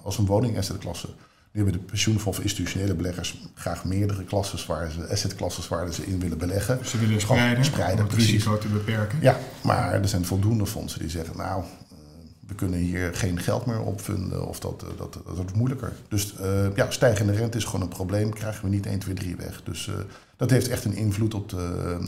als 0.02 0.18
een 0.18 0.26
woningassetklasse. 0.26 1.08
Nu 1.52 1.62
hebben 1.62 1.80
de 1.80 1.86
pensioenfonds 1.86 2.38
of 2.38 2.44
institutionele 2.44 2.94
beleggers 2.94 3.38
graag 3.54 3.84
meerdere 3.84 4.24
klasses 4.24 4.66
waar 4.66 4.90
ze, 4.90 5.08
assetklasses 5.08 5.68
waar 5.68 5.92
ze 5.92 6.06
in 6.06 6.20
willen 6.20 6.38
beleggen. 6.38 6.78
Dus 6.78 6.90
ze 6.90 6.98
willen 6.98 7.20
spreiden, 7.20 7.64
spreiden 7.64 8.04
om 8.04 8.10
het 8.10 8.18
risico 8.18 8.58
te 8.58 8.68
beperken. 8.68 9.18
Ja, 9.20 9.38
maar 9.62 9.92
er 9.92 10.08
zijn 10.08 10.24
voldoende 10.24 10.66
fondsen 10.66 11.00
die 11.00 11.10
zeggen, 11.10 11.36
nou, 11.36 11.64
we 12.52 12.58
kunnen 12.58 12.78
hier 12.78 13.14
geen 13.14 13.40
geld 13.40 13.66
meer 13.66 13.80
opvinden 13.80 14.46
of 14.48 14.60
dat, 14.60 14.82
eh, 14.82 14.88
dat, 14.98 15.12
dat 15.12 15.36
wordt 15.36 15.54
moeilijker. 15.54 15.92
Dus 16.08 16.34
uh, 16.40 16.76
ja, 16.76 16.90
stijgende 16.90 17.32
rente 17.32 17.56
is 17.56 17.64
gewoon 17.64 17.80
een 17.80 17.88
probleem, 17.88 18.32
krijgen 18.32 18.64
we 18.64 18.70
niet 18.70 18.86
1, 18.86 18.98
2, 18.98 19.14
3 19.14 19.36
weg. 19.36 19.62
Dus 19.64 19.86
uh, 19.86 19.94
dat 20.36 20.50
heeft 20.50 20.68
echt 20.68 20.84
een 20.84 20.96
invloed 20.96 21.34
op 21.34 21.48
de 21.48 21.98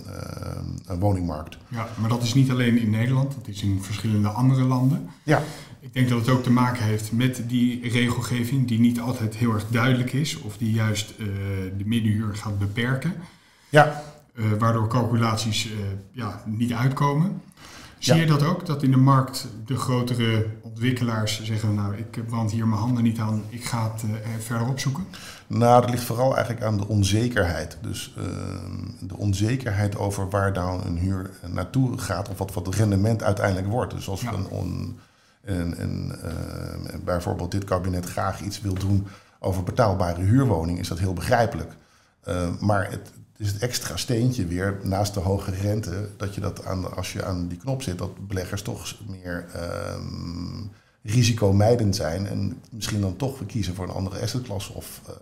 uh, 0.90 0.98
woningmarkt. 0.98 1.56
Ja, 1.68 1.88
maar 2.00 2.08
dat 2.08 2.22
is 2.22 2.34
niet 2.34 2.50
alleen 2.50 2.78
in 2.78 2.90
Nederland, 2.90 3.34
dat 3.34 3.48
is 3.48 3.62
in 3.62 3.82
verschillende 3.82 4.28
andere 4.28 4.62
landen. 4.62 5.10
Ja. 5.22 5.42
Ik 5.80 5.94
denk 5.94 6.08
dat 6.08 6.18
het 6.18 6.28
ook 6.28 6.42
te 6.42 6.50
maken 6.50 6.84
heeft 6.84 7.12
met 7.12 7.42
die 7.46 7.88
regelgeving 7.88 8.68
die 8.68 8.78
niet 8.78 9.00
altijd 9.00 9.36
heel 9.36 9.52
erg 9.52 9.66
duidelijk 9.68 10.12
is 10.12 10.40
of 10.40 10.56
die 10.56 10.72
juist 10.72 11.14
de 11.78 11.84
middenhuur 11.84 12.36
gaat 12.36 12.58
beperken. 12.58 13.14
Ja. 13.68 14.02
waardoor 14.58 14.88
calculaties 14.88 15.68
ja, 16.12 16.42
niet 16.46 16.72
uitkomen. 16.72 17.40
Zie 18.04 18.20
je 18.20 18.26
dat 18.26 18.42
ook? 18.42 18.66
Dat 18.66 18.82
in 18.82 18.90
de 18.90 18.96
markt 18.96 19.46
de 19.66 19.76
grotere 19.76 20.46
ontwikkelaars 20.62 21.42
zeggen, 21.42 21.75
nou 21.75 21.96
ik 21.96 22.26
brand 22.26 22.50
hier 22.50 22.66
mijn 22.66 22.80
handen 22.80 23.02
niet 23.02 23.18
aan, 23.18 23.42
ik 23.49 23.64
ga 23.64 23.92
het 23.92 24.02
uh, 24.02 24.11
verder 24.38 24.68
opzoeken? 24.68 25.06
Nou, 25.46 25.80
dat 25.80 25.90
ligt 25.90 26.02
vooral 26.02 26.34
eigenlijk 26.34 26.66
aan 26.66 26.76
de 26.76 26.88
onzekerheid. 26.88 27.78
Dus 27.80 28.14
uh, 28.18 28.25
de 29.00 29.16
onzekerheid 29.16 29.96
over 29.96 30.30
waar 30.30 30.52
nou 30.52 30.84
een 30.87 30.99
huur 30.99 31.30
naartoe 31.46 31.99
gaat 31.99 32.28
of 32.28 32.38
wat, 32.38 32.52
wat 32.52 32.66
het 32.66 32.75
rendement 32.75 33.23
uiteindelijk 33.23 33.66
wordt. 33.66 33.92
Dus 33.92 34.08
als 34.08 34.20
ja. 34.20 34.32
een, 34.32 34.49
on, 34.49 34.99
een, 35.44 35.82
een 35.82 36.12
uh, 36.25 37.04
bijvoorbeeld 37.04 37.50
dit 37.50 37.64
kabinet 37.64 38.06
graag 38.06 38.40
iets 38.40 38.61
wil 38.61 38.75
doen 38.75 39.06
over 39.38 39.62
betaalbare 39.62 40.23
huurwoning, 40.23 40.78
is 40.78 40.88
dat 40.88 40.99
heel 40.99 41.12
begrijpelijk. 41.12 41.73
maar 42.61 42.90
het, 42.90 43.12
is 43.36 43.48
het 43.48 43.58
extra 43.58 43.96
steentje 43.96 44.46
weer, 44.46 44.80
naast 44.82 45.14
de 45.14 45.20
hoge 45.20 45.50
rente, 45.50 46.08
dat 46.16 46.34
je 46.34 46.40
dat 46.40 46.64
aan, 46.64 46.96
als 46.96 47.12
je 47.12 47.24
aan 47.24 47.48
die 47.48 47.58
knop 47.58 47.82
zit, 47.82 47.98
dat 47.98 48.28
beleggers 48.28 48.62
toch 48.62 48.94
meer 49.06 49.46
um, 49.96 50.70
risicomijdend 51.02 51.96
zijn 51.96 52.26
en 52.26 52.60
misschien 52.70 53.00
dan 53.00 53.16
toch 53.16 53.46
kiezen 53.46 53.74
voor 53.74 53.84
een 53.84 53.94
andere 53.94 54.20
assetklasse. 54.20 54.72
Of, 54.72 55.00
uh, 55.08 55.14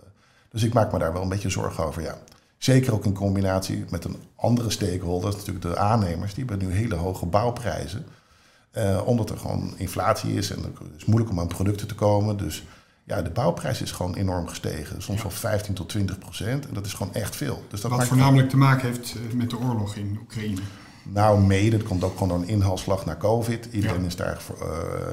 dus 0.49 0.63
ik 0.63 0.73
maak 0.73 0.91
me 0.91 0.99
daar 0.99 1.13
wel 1.13 1.21
een 1.21 1.29
beetje 1.29 1.49
zorgen 1.49 1.85
over, 1.85 2.01
ja. 2.01 2.17
Zeker 2.57 2.93
ook 2.93 3.05
in 3.05 3.13
combinatie 3.13 3.85
met 3.89 4.05
een 4.05 4.15
andere 4.35 4.69
stakeholder, 4.69 5.31
natuurlijk 5.31 5.61
de 5.61 5.77
aannemers, 5.77 6.33
die 6.33 6.45
hebben 6.45 6.67
nu 6.67 6.73
hele 6.73 6.95
hoge 6.95 7.25
bouwprijzen. 7.25 8.05
Uh, 8.77 9.01
omdat 9.05 9.29
er 9.29 9.37
gewoon 9.37 9.73
inflatie 9.77 10.33
is 10.33 10.51
en 10.51 10.63
het 10.63 10.73
is 10.97 11.05
moeilijk 11.05 11.31
om 11.31 11.39
aan 11.39 11.47
producten 11.47 11.87
te 11.87 11.95
komen. 11.95 12.37
Dus 12.37 12.63
ja, 13.03 13.21
de 13.21 13.29
bouwprijs 13.29 13.81
is 13.81 13.91
gewoon 13.91 14.15
enorm 14.15 14.47
gestegen. 14.47 15.01
Soms 15.01 15.21
wel 15.21 15.31
15 15.31 15.73
tot 15.73 15.89
20 15.89 16.19
procent. 16.19 16.67
En 16.67 16.73
dat 16.73 16.85
is 16.85 16.93
gewoon 16.93 17.13
echt 17.13 17.35
veel. 17.35 17.65
Dus 17.69 17.81
dat 17.81 17.91
Wat 17.91 18.07
voornamelijk 18.07 18.49
te 18.49 18.57
maken 18.57 18.87
heeft 18.87 19.15
eh, 19.15 19.33
met 19.33 19.49
de 19.49 19.59
oorlog 19.59 19.95
in 19.95 20.17
Oekraïne. 20.21 20.61
Nou, 21.03 21.41
mede. 21.41 21.77
Dat 21.77 21.87
komt 21.87 22.03
ook 22.03 22.13
gewoon 22.13 22.29
door 22.29 22.37
een 22.37 22.47
inhaalslag 22.47 23.05
naar 23.05 23.17
COVID. 23.17 23.67
Iedereen 23.71 24.05
is 24.05 24.15
daar 24.15 24.41
uh, 24.61 24.67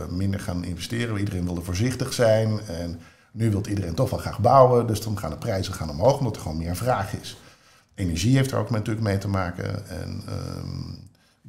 minder 0.08 0.40
gaan 0.40 0.64
investeren. 0.64 1.18
Iedereen 1.18 1.44
wilde 1.44 1.62
voorzichtig 1.62 2.12
zijn. 2.12 2.60
En 2.60 3.00
nu 3.32 3.50
wil 3.50 3.66
iedereen 3.68 3.94
toch 3.94 4.10
wel 4.10 4.18
graag 4.18 4.38
bouwen. 4.38 4.86
Dus 4.86 5.02
dan 5.02 5.18
gaan 5.18 5.30
de 5.30 5.36
prijzen 5.36 5.74
gaan 5.74 5.90
omhoog, 5.90 6.18
omdat 6.18 6.36
er 6.36 6.42
gewoon 6.42 6.58
meer 6.58 6.76
vraag 6.76 7.14
is. 7.14 7.36
Energie 7.94 8.36
heeft 8.36 8.50
er 8.50 8.58
ook 8.58 8.70
natuurlijk 8.70 9.06
mee 9.06 9.18
te 9.18 9.28
maken. 9.28 9.88
En 9.88 10.22
uh, 10.28 10.34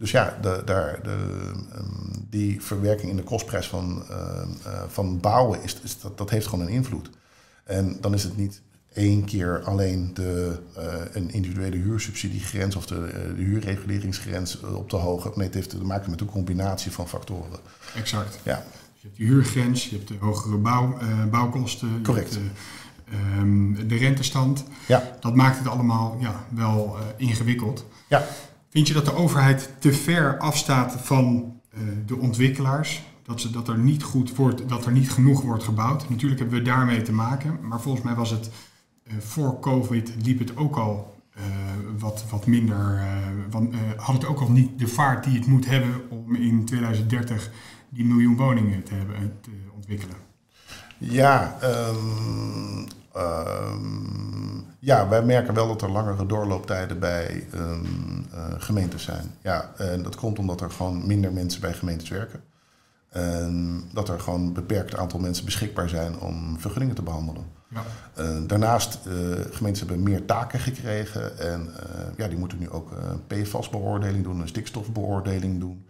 dus 0.02 0.12
ja, 0.12 0.38
de, 0.42 0.62
de, 0.66 1.00
ehm, 1.04 1.86
die 2.30 2.62
verwerking 2.62 3.10
in 3.10 3.16
de 3.16 3.24
kostprijs 3.24 3.68
van, 3.68 4.04
ehm, 4.10 4.50
eh, 4.66 4.84
van 4.88 5.20
bouwen, 5.20 5.64
is, 5.64 5.78
is, 5.84 6.00
dat, 6.00 6.18
dat 6.18 6.30
heeft 6.30 6.48
gewoon 6.48 6.66
een 6.66 6.74
invloed. 6.74 7.10
En 7.64 7.98
dan 8.00 8.14
is 8.14 8.24
het 8.24 8.38
niet 8.38 8.62
één 8.94 9.26
keer 9.26 9.64
alleen 9.64 10.14
de, 10.14 10.60
uh, 10.78 10.84
een 11.12 11.32
individuele 11.32 11.76
huursubsidiegrens 11.76 12.76
of 12.76 12.86
de, 12.86 12.96
uh, 12.96 13.36
de 13.36 13.44
huurreguleringsgrens 13.44 14.60
op 14.60 14.90
de 14.90 14.96
hoge. 14.96 15.32
Nee, 15.36 15.46
het 15.46 15.56
heeft 15.56 15.70
te 15.70 15.84
maken 15.84 16.10
met 16.10 16.22
een 16.22 16.28
combinatie 16.28 16.92
van 16.92 17.10
factoren. 17.10 17.60
Exact. 17.96 18.40
Ja. 18.44 18.64
Je 18.94 19.08
hebt 19.08 19.18
de 19.18 19.24
huurgrens, 19.24 19.90
je 19.90 19.96
hebt 19.96 20.08
de 20.08 20.16
hogere 20.20 20.58
bouw, 20.58 20.98
bouwkosten. 21.30 22.04
Correct. 22.04 22.34
De, 22.34 22.40
um, 23.38 23.88
de, 23.88 23.96
rentestand. 23.96 24.64
Ja. 24.88 25.18
Dat 25.20 25.36
maakt 25.36 25.58
het 25.58 25.68
allemaal 25.68 26.18
ja, 26.20 26.46
wel 26.50 26.98
ingewikkeld. 27.18 27.86
Ja. 28.08 28.28
Vind 28.72 28.88
je 28.88 28.94
dat 28.94 29.06
de 29.06 29.16
overheid 29.16 29.70
te 29.80 29.94
ver 29.94 30.38
afstaat 30.38 30.96
van 31.02 31.54
uh, 31.74 31.80
de 32.06 32.16
ontwikkelaars? 32.16 33.04
Dat, 33.24 33.42
ze, 33.42 33.52
dat, 33.52 33.68
er 33.68 33.78
niet 33.78 34.04
goed 34.04 34.36
wordt, 34.36 34.70
dat 34.70 34.86
er 34.86 34.92
niet 34.92 35.12
genoeg 35.12 35.42
wordt 35.42 35.64
gebouwd? 35.64 36.10
Natuurlijk 36.10 36.40
hebben 36.40 36.60
we 36.60 36.66
daarmee 36.66 37.02
te 37.02 37.12
maken, 37.12 37.60
maar 37.62 37.82
volgens 37.82 38.04
mij 38.04 38.16
was 38.16 38.30
het 38.30 38.50
uh, 39.04 39.14
voor 39.20 39.60
COVID 39.60 40.14
liep 40.24 40.40
het 40.40 40.58
ook 40.58 40.76
al 40.76 41.16
uh, 41.38 41.44
wat, 42.00 42.26
wat 42.30 42.46
minder. 42.46 43.04
Want, 43.50 43.76
had 43.96 44.16
het 44.16 44.26
ook 44.26 44.40
al 44.40 44.52
niet 44.52 44.80
de 44.80 44.88
vaart 44.88 45.24
die 45.24 45.38
het 45.38 45.48
moet 45.48 45.66
hebben 45.66 46.10
om 46.10 46.36
in 46.36 46.66
2030 46.66 47.52
die 47.90 48.06
miljoen 48.06 48.38
woningen 48.38 48.84
te, 48.84 48.94
hebben, 48.94 49.40
te 49.42 49.52
ontwikkelen. 49.76 50.16
Ja, 50.98 51.58
um, 51.64 52.88
ja, 54.82 55.08
wij 55.08 55.24
merken 55.24 55.54
wel 55.54 55.68
dat 55.68 55.82
er 55.82 55.92
langere 55.92 56.26
doorlooptijden 56.26 57.00
bij 57.00 57.48
um, 57.54 58.28
uh, 58.34 58.46
gemeentes 58.58 59.04
zijn. 59.04 59.36
Ja, 59.42 59.72
en 59.78 60.04
dat 60.04 60.16
komt 60.16 60.40
omdat 60.40 60.62
er 60.62 60.72
gewoon 60.72 61.08
minder 61.08 61.34
mensen 61.34 61.62
bij 61.62 61.74
gemeentes 61.74 62.10
werken. 62.10 62.44
En 63.10 63.84
dat 63.94 64.10
er 64.10 64.20
gewoon 64.20 64.42
een 64.42 64.54
beperkt 64.54 64.96
aantal 64.96 65.20
mensen 65.20 65.46
beschikbaar 65.46 65.90
zijn 65.90 66.20
om 66.20 66.60
vergunningen 66.60 66.96
te 66.96 67.02
behandelen. 67.02 67.44
Ja. 67.68 67.84
Uh, 68.20 68.38
daarnaast, 68.48 69.00
uh, 69.08 69.14
gemeenten 69.52 69.88
hebben 69.88 70.04
meer 70.04 70.26
taken 70.26 70.60
gekregen. 70.60 71.40
En 71.40 71.70
ja, 72.18 72.28
die 72.28 72.38
moeten 72.38 72.58
nu 72.58 72.70
ook 72.70 72.92
PFAS-beoordeling 73.28 74.24
doen, 74.24 74.40
een 74.40 74.48
stikstofbeoordeling 74.48 75.60
doen. 75.60 75.86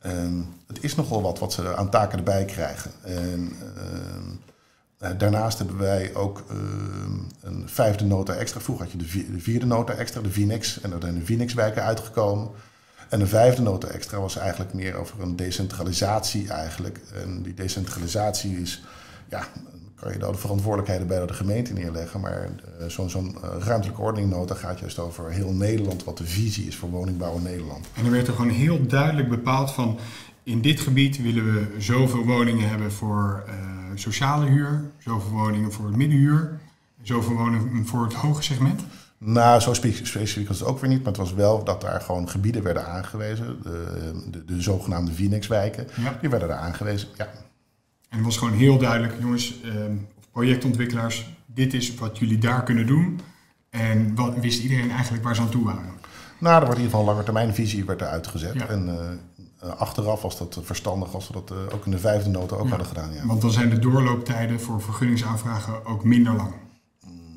En 0.00 0.54
het 0.66 0.82
is 0.82 0.94
nogal 0.94 1.22
wat 1.22 1.38
wat 1.38 1.52
ze 1.52 1.76
aan 1.76 1.90
taken 1.90 2.18
erbij 2.18 2.44
krijgen. 2.44 2.90
En 3.02 3.52
ehm, 3.76 3.76
eh, 3.76 4.49
daarnaast 5.16 5.58
hebben 5.58 5.78
wij 5.78 6.14
ook 6.14 6.44
uh, 6.50 6.56
een 7.40 7.68
vijfde 7.68 8.04
nota 8.04 8.32
extra. 8.32 8.60
Vroeger 8.60 8.84
had 8.84 8.92
je 8.92 8.98
de, 9.32 9.40
vierde 9.40 9.66
nota 9.66 9.92
extra, 9.92 10.20
de 10.20 10.30
Vinex. 10.30 10.80
En 10.80 10.92
er 10.92 10.98
zijn 11.00 11.14
de 11.14 11.24
Vinex-wijken 11.24 11.82
uitgekomen. 11.82 12.50
En 13.08 13.18
de 13.18 13.26
vijfde 13.26 13.62
nota 13.62 13.88
extra 13.88 14.20
was 14.20 14.36
eigenlijk 14.36 14.74
meer 14.74 14.94
over 14.94 15.20
een 15.20 15.36
decentralisatie 15.36 16.48
eigenlijk. 16.48 17.00
En 17.22 17.42
die 17.42 17.54
decentralisatie 17.54 18.60
is, 18.60 18.82
ja, 19.28 19.44
kan 19.94 20.12
je 20.12 20.18
daar 20.18 20.32
de 20.32 20.38
verantwoordelijkheden 20.38 21.06
bij 21.06 21.26
de 21.26 21.32
gemeente 21.32 21.72
neerleggen. 21.72 22.20
Maar 22.20 22.48
uh, 22.80 22.86
zo'n 22.86 23.10
zo 23.10 23.32
ruimtelijke 23.58 24.02
ordeningnota 24.02 24.54
gaat 24.54 24.78
juist 24.78 24.98
over 24.98 25.30
heel 25.30 25.52
Nederland, 25.52 26.04
wat 26.04 26.18
de 26.18 26.26
visie 26.26 26.66
is 26.66 26.76
voor 26.76 26.90
woningbouw 26.90 27.36
in 27.36 27.42
Nederland. 27.42 27.86
En 27.94 28.04
er 28.04 28.10
werd 28.10 28.26
er 28.26 28.34
gewoon 28.34 28.50
heel 28.50 28.86
duidelijk 28.86 29.28
bepaald 29.28 29.70
van, 29.70 29.98
in 30.42 30.60
dit 30.60 30.80
gebied 30.80 31.22
willen 31.22 31.44
we 31.44 31.66
zoveel 31.78 32.24
woningen 32.24 32.68
hebben 32.68 32.92
voor... 32.92 33.44
Uh, 33.48 33.54
sociale 33.94 34.46
huur, 34.46 34.90
zoveel 34.98 35.30
woningen 35.30 35.72
voor 35.72 35.86
het 35.86 35.96
middenhuur, 35.96 36.58
zoveel 37.02 37.36
woningen 37.36 37.86
voor 37.86 38.02
het 38.02 38.14
hoge 38.14 38.42
segment? 38.42 38.84
Nou, 39.18 39.60
zo 39.60 39.74
specifiek 39.74 40.48
was 40.48 40.58
het 40.58 40.68
ook 40.68 40.80
weer 40.80 40.90
niet, 40.90 40.98
maar 40.98 41.08
het 41.12 41.16
was 41.16 41.34
wel 41.34 41.64
dat 41.64 41.80
daar 41.80 42.00
gewoon 42.00 42.28
gebieden 42.28 42.62
werden 42.62 42.86
aangewezen, 42.86 43.58
de, 43.62 44.12
de, 44.30 44.44
de 44.44 44.62
zogenaamde 44.62 45.12
Vinex-wijken, 45.12 45.86
ja. 45.96 46.18
die 46.20 46.30
werden 46.30 46.48
daar 46.48 46.58
aangewezen, 46.58 47.08
ja. 47.16 47.28
En 48.08 48.16
het 48.16 48.24
was 48.24 48.36
gewoon 48.36 48.54
heel 48.54 48.78
duidelijk, 48.78 49.14
jongens, 49.20 49.60
eh, 49.62 49.70
projectontwikkelaars, 50.32 51.36
dit 51.46 51.74
is 51.74 51.94
wat 51.94 52.18
jullie 52.18 52.38
daar 52.38 52.62
kunnen 52.62 52.86
doen. 52.86 53.20
En 53.70 54.14
wat, 54.14 54.34
wist 54.40 54.62
iedereen 54.62 54.90
eigenlijk 54.90 55.24
waar 55.24 55.34
ze 55.34 55.40
aan 55.40 55.50
toe 55.50 55.64
waren? 55.64 55.98
Nou, 56.38 56.60
er 56.60 56.66
wordt 56.66 56.78
in 56.78 56.84
ieder 56.84 56.90
geval 56.90 57.00
een 57.00 57.06
lange 57.06 57.22
termijn 57.22 57.54
visie 57.54 57.84
werd 57.84 58.00
er 58.00 58.06
uitgezet. 58.06 58.54
Ja. 58.54 58.68
En 58.68 58.88
uh, 58.88 58.94
achteraf 59.60 60.22
was 60.22 60.38
dat 60.38 60.58
verstandig 60.62 61.14
als 61.14 61.26
we 61.26 61.32
dat 61.32 61.50
uh, 61.50 61.74
ook 61.74 61.84
in 61.84 61.90
de 61.90 61.98
vijfde 61.98 62.30
nota 62.30 62.56
ook 62.56 62.62
ja, 62.62 62.68
hadden 62.68 62.86
gedaan. 62.86 63.12
Ja. 63.12 63.26
Want 63.26 63.40
dan 63.40 63.50
zijn 63.50 63.70
de 63.70 63.78
doorlooptijden 63.78 64.60
voor 64.60 64.82
vergunningsaanvragen 64.82 65.84
ook 65.86 66.04
minder 66.04 66.32
lang. 66.34 66.52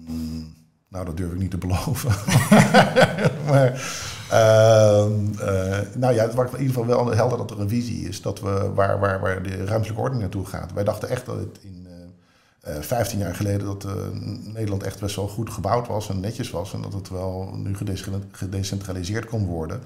Mm, 0.08 0.54
nou, 0.88 1.06
dat 1.06 1.18
durf 1.18 1.32
ik 1.32 1.40
niet 1.40 1.52
te 1.52 1.58
beloven. 1.58 2.12
maar, 3.50 3.72
uh, 4.32 5.06
nou 5.96 6.14
ja, 6.14 6.24
het 6.24 6.34
wordt 6.34 6.54
in 6.54 6.60
ieder 6.60 6.74
geval 6.76 7.06
wel 7.06 7.16
helder 7.16 7.38
dat 7.38 7.52
er 7.52 7.60
een 7.60 7.70
visie 7.70 8.08
is 8.08 8.22
dat 8.22 8.40
we, 8.40 8.72
waar, 8.76 9.00
waar, 9.00 9.20
waar 9.20 9.44
de 9.44 9.66
ruimtelijke 9.66 10.02
ordening 10.02 10.22
naartoe 10.22 10.46
gaat. 10.46 10.74
Wij 10.74 10.84
dachten 10.84 11.10
echt 11.10 11.26
dat 11.26 11.38
het 11.38 11.60
in 11.62 11.88
15 12.80 13.20
jaar 13.20 13.36
geleden 13.36 13.66
dat 13.68 13.88
Nederland 14.44 14.84
echt 14.84 15.00
best 15.00 15.16
wel 15.16 15.28
goed 15.28 15.50
gebouwd 15.50 15.88
was 15.88 16.10
en 16.10 16.20
netjes 16.20 16.50
was. 16.50 16.74
En 16.74 16.82
dat 16.82 16.94
het 16.94 17.10
wel 17.10 17.54
nu 17.56 17.76
gedecentraliseerd 18.32 19.26
kon 19.26 19.46
worden. 19.46 19.82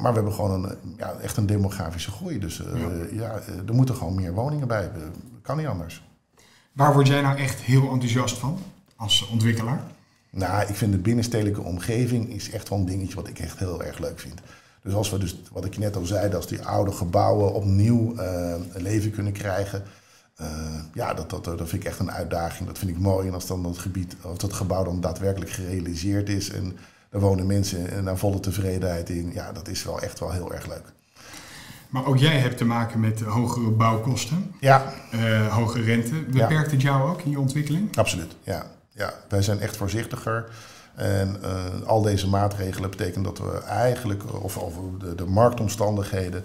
Maar 0.00 0.08
we 0.08 0.12
hebben 0.12 0.32
gewoon 0.32 0.64
een, 0.64 0.76
ja, 0.96 1.12
echt 1.12 1.36
een 1.36 1.46
demografische 1.46 2.10
groei. 2.10 2.38
Dus 2.38 2.56
ja. 2.56 2.90
ja. 3.12 3.40
er 3.66 3.74
moeten 3.74 3.94
gewoon 3.94 4.14
meer 4.14 4.32
woningen 4.32 4.68
bij. 4.68 4.90
kan 5.42 5.56
niet 5.56 5.66
anders. 5.66 6.04
Waar 6.72 6.92
word 6.92 7.06
jij 7.06 7.20
nou 7.20 7.38
echt 7.38 7.60
heel 7.60 7.90
enthousiast 7.90 8.38
van 8.38 8.58
als 8.96 9.28
ontwikkelaar? 9.28 9.80
Nou, 10.30 10.68
ik 10.68 10.74
vind 10.74 10.92
de 10.92 10.98
binnenstedelijke 10.98 11.62
omgeving 11.62 12.28
is 12.28 12.50
echt 12.50 12.68
wel 12.68 12.78
een 12.78 12.86
dingetje 12.86 13.14
wat 13.14 13.28
ik 13.28 13.38
echt 13.38 13.58
heel 13.58 13.82
erg 13.82 13.98
leuk 13.98 14.18
vind. 14.18 14.40
Dus 14.82 14.94
als 14.94 15.10
we 15.10 15.18
dus, 15.18 15.42
wat 15.52 15.64
ik 15.64 15.74
je 15.74 15.80
net 15.80 15.96
al 15.96 16.04
zei, 16.04 16.34
als 16.34 16.46
die 16.46 16.62
oude 16.62 16.92
gebouwen 16.92 17.54
opnieuw 17.54 18.14
uh, 18.14 18.54
leven 18.74 19.10
kunnen 19.10 19.32
krijgen. 19.32 19.82
Uh, 20.40 20.48
ja, 20.94 21.14
dat, 21.14 21.30
dat, 21.30 21.44
dat 21.44 21.68
vind 21.68 21.82
ik 21.82 21.84
echt 21.84 21.98
een 21.98 22.10
uitdaging. 22.10 22.68
Dat 22.68 22.78
vind 22.78 22.90
ik 22.90 22.98
mooi. 22.98 23.28
En 23.28 23.34
als 23.34 23.46
dan 23.46 23.62
dat 23.62 23.78
gebied, 23.78 24.16
of 24.22 24.36
dat 24.36 24.52
gebouw 24.52 24.84
dan 24.84 25.00
daadwerkelijk 25.00 25.50
gerealiseerd 25.50 26.28
is 26.28 26.50
en 26.50 26.76
wonen 27.20 27.46
mensen 27.46 28.04
naar 28.04 28.16
volle 28.16 28.40
tevredenheid 28.40 29.10
in, 29.10 29.30
ja, 29.32 29.52
dat 29.52 29.68
is 29.68 29.84
wel 29.84 30.00
echt 30.00 30.18
wel 30.18 30.30
heel 30.30 30.54
erg 30.54 30.66
leuk. 30.66 30.92
Maar 31.88 32.06
ook 32.06 32.16
jij 32.16 32.38
hebt 32.38 32.56
te 32.56 32.64
maken 32.64 33.00
met 33.00 33.20
hogere 33.20 33.70
bouwkosten. 33.70 34.54
Ja. 34.60 34.92
Uh, 35.14 35.54
hoge 35.54 35.80
rente. 35.80 36.14
Beperkt 36.14 36.70
het 36.70 36.82
jou 36.82 37.10
ook 37.10 37.20
in 37.20 37.30
je 37.30 37.40
ontwikkeling? 37.40 37.96
Absoluut, 37.96 38.36
ja. 38.42 38.66
ja. 38.90 39.14
Wij 39.28 39.42
zijn 39.42 39.60
echt 39.60 39.76
voorzichtiger. 39.76 40.48
En 40.94 41.36
uh, 41.42 41.86
al 41.86 42.02
deze 42.02 42.28
maatregelen 42.28 42.90
betekenen 42.90 43.22
dat 43.22 43.38
we 43.38 43.62
eigenlijk, 43.62 44.42
of 44.42 44.58
de, 44.98 45.14
de 45.14 45.26
marktomstandigheden, 45.26 46.44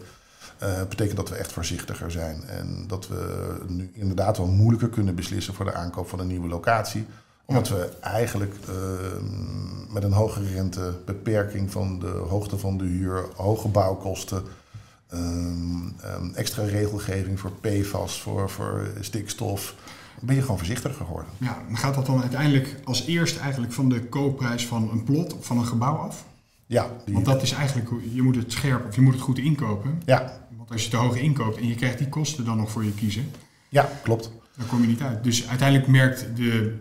uh, 0.63 0.69
betekent 0.89 1.17
dat 1.17 1.29
we 1.29 1.35
echt 1.35 1.51
voorzichtiger 1.51 2.11
zijn. 2.11 2.43
En 2.47 2.83
dat 2.87 3.07
we 3.07 3.55
nu 3.67 3.91
inderdaad 3.93 4.37
wel 4.37 4.47
moeilijker 4.47 4.89
kunnen 4.89 5.15
beslissen 5.15 5.53
voor 5.53 5.65
de 5.65 5.73
aankoop 5.73 6.09
van 6.09 6.19
een 6.19 6.27
nieuwe 6.27 6.47
locatie. 6.47 7.05
Omdat 7.51 7.69
we 7.69 7.89
eigenlijk 8.01 8.55
uh, 8.69 8.75
met 9.93 10.03
een 10.03 10.11
hogere 10.11 10.53
rente, 10.53 10.93
beperking 11.05 11.71
van 11.71 11.99
de 11.99 12.07
hoogte 12.07 12.57
van 12.57 12.77
de 12.77 12.83
huur, 12.83 13.25
hoge 13.35 13.67
bouwkosten, 13.67 14.43
um, 15.13 15.95
extra 16.35 16.63
regelgeving 16.63 17.39
voor 17.39 17.51
PFAS, 17.51 18.21
voor, 18.21 18.49
voor 18.49 18.87
stikstof 18.99 19.75
ben 20.21 20.35
je 20.35 20.41
gewoon 20.41 20.57
voorzichtiger 20.57 21.05
geworden. 21.05 21.31
Ja, 21.37 21.57
gaat 21.73 21.95
dat 21.95 22.05
dan 22.05 22.21
uiteindelijk 22.21 22.75
als 22.83 23.05
eerst 23.05 23.37
eigenlijk 23.37 23.73
van 23.73 23.89
de 23.89 24.03
koopprijs 24.03 24.67
van 24.67 24.89
een 24.91 25.03
plot 25.03 25.37
of 25.37 25.45
van 25.45 25.57
een 25.57 25.65
gebouw 25.65 25.95
af? 25.95 26.25
Ja. 26.65 26.89
Want 27.05 27.25
dat 27.25 27.41
is 27.41 27.51
eigenlijk, 27.51 27.89
je 28.13 28.21
moet 28.21 28.35
het 28.35 28.51
scherp 28.51 28.87
of 28.87 28.95
je 28.95 29.01
moet 29.01 29.13
het 29.13 29.21
goed 29.21 29.37
inkopen. 29.37 30.01
Ja. 30.05 30.47
Want 30.57 30.71
als 30.71 30.83
je 30.83 30.89
te 30.89 30.97
hoog 30.97 31.15
inkoopt 31.15 31.57
en 31.57 31.67
je 31.67 31.75
krijgt 31.75 31.97
die 31.97 32.09
kosten 32.09 32.45
dan 32.45 32.57
nog 32.57 32.71
voor 32.71 32.83
je 32.83 32.93
kiezen. 32.93 33.31
Ja, 33.69 33.89
klopt. 34.03 34.31
Dan 34.57 34.67
kom 34.67 34.81
je 34.81 34.87
niet 34.87 35.01
uit. 35.01 35.23
Dus 35.23 35.47
uiteindelijk 35.47 35.87
merkt 35.87 36.27
de, 36.35 36.79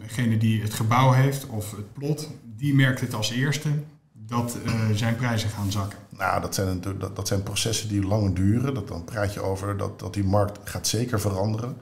degene 0.00 0.38
die 0.38 0.62
het 0.62 0.74
gebouw 0.74 1.12
heeft 1.12 1.46
of 1.46 1.70
het 1.70 1.92
plot, 1.92 2.30
die 2.56 2.74
merkt 2.74 3.00
het 3.00 3.14
als 3.14 3.30
eerste 3.30 3.68
dat 4.12 4.56
uh, 4.66 4.90
zijn 4.94 5.16
prijzen 5.16 5.48
gaan 5.50 5.72
zakken. 5.72 5.98
Nou, 6.08 6.40
dat 6.40 6.54
zijn, 6.54 6.80
dat, 6.80 7.16
dat 7.16 7.28
zijn 7.28 7.42
processen 7.42 7.88
die 7.88 8.06
lang 8.06 8.34
duren. 8.34 8.74
Dat, 8.74 8.88
dan 8.88 9.04
praat 9.04 9.34
je 9.34 9.40
over 9.40 9.76
dat, 9.76 9.98
dat 9.98 10.14
die 10.14 10.24
markt 10.24 10.58
gaat 10.64 10.86
zeker 10.86 11.20
veranderen. 11.20 11.76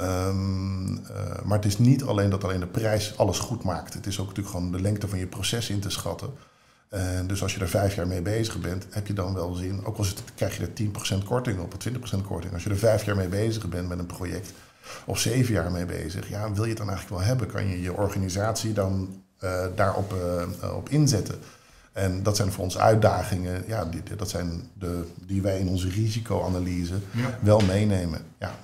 Um, 0.00 1.00
maar 1.44 1.58
het 1.58 1.64
is 1.64 1.78
niet 1.78 2.02
alleen 2.04 2.30
dat 2.30 2.44
alleen 2.44 2.60
de 2.60 2.66
prijs 2.66 3.18
alles 3.18 3.38
goed 3.38 3.62
maakt. 3.62 3.94
Het 3.94 4.06
is 4.06 4.20
ook 4.20 4.26
natuurlijk 4.26 4.54
gewoon 4.54 4.72
de 4.72 4.80
lengte 4.80 5.08
van 5.08 5.18
je 5.18 5.26
proces 5.26 5.70
in 5.70 5.80
te 5.80 5.90
schatten. 5.90 6.30
En 6.88 7.26
dus 7.26 7.42
als 7.42 7.54
je 7.54 7.60
er 7.60 7.68
vijf 7.68 7.94
jaar 7.94 8.06
mee 8.06 8.22
bezig 8.22 8.60
bent, 8.60 8.86
heb 8.90 9.06
je 9.06 9.12
dan 9.12 9.34
wel 9.34 9.54
zin. 9.54 9.84
Ook 9.84 9.96
al 9.96 10.04
krijg 10.34 10.56
je 10.56 10.62
er 10.62 11.18
10% 11.20 11.24
korting 11.24 11.60
op, 11.60 11.74
of 11.74 12.18
20% 12.18 12.26
korting. 12.26 12.52
Als 12.52 12.64
je 12.64 12.70
er 12.70 12.78
vijf 12.78 13.04
jaar 13.04 13.16
mee 13.16 13.28
bezig 13.28 13.68
bent 13.68 13.88
met 13.88 13.98
een 13.98 14.06
project, 14.06 14.52
of 15.04 15.18
zeven 15.18 15.54
jaar 15.54 15.70
mee 15.70 15.84
bezig, 15.84 16.28
ja, 16.28 16.52
wil 16.52 16.62
je 16.62 16.68
het 16.68 16.78
dan 16.78 16.88
eigenlijk 16.88 17.18
wel 17.18 17.28
hebben? 17.28 17.46
Kan 17.46 17.68
je 17.68 17.80
je 17.80 17.92
organisatie 17.92 18.72
dan 18.72 19.22
uh, 19.44 19.64
daarop 19.74 20.14
uh, 20.62 20.74
op 20.74 20.88
inzetten? 20.88 21.38
En 21.92 22.22
dat 22.22 22.36
zijn 22.36 22.52
voor 22.52 22.64
ons 22.64 22.78
uitdagingen, 22.78 23.64
ja, 23.66 23.84
die, 23.84 24.02
dat 24.16 24.30
zijn 24.30 24.62
de, 24.78 25.04
die 25.26 25.42
wij 25.42 25.58
in 25.58 25.68
onze 25.68 25.88
risicoanalyse 25.88 26.94
ja. 27.10 27.38
wel 27.40 27.60
meenemen. 27.60 28.20
Ja. 28.38 28.54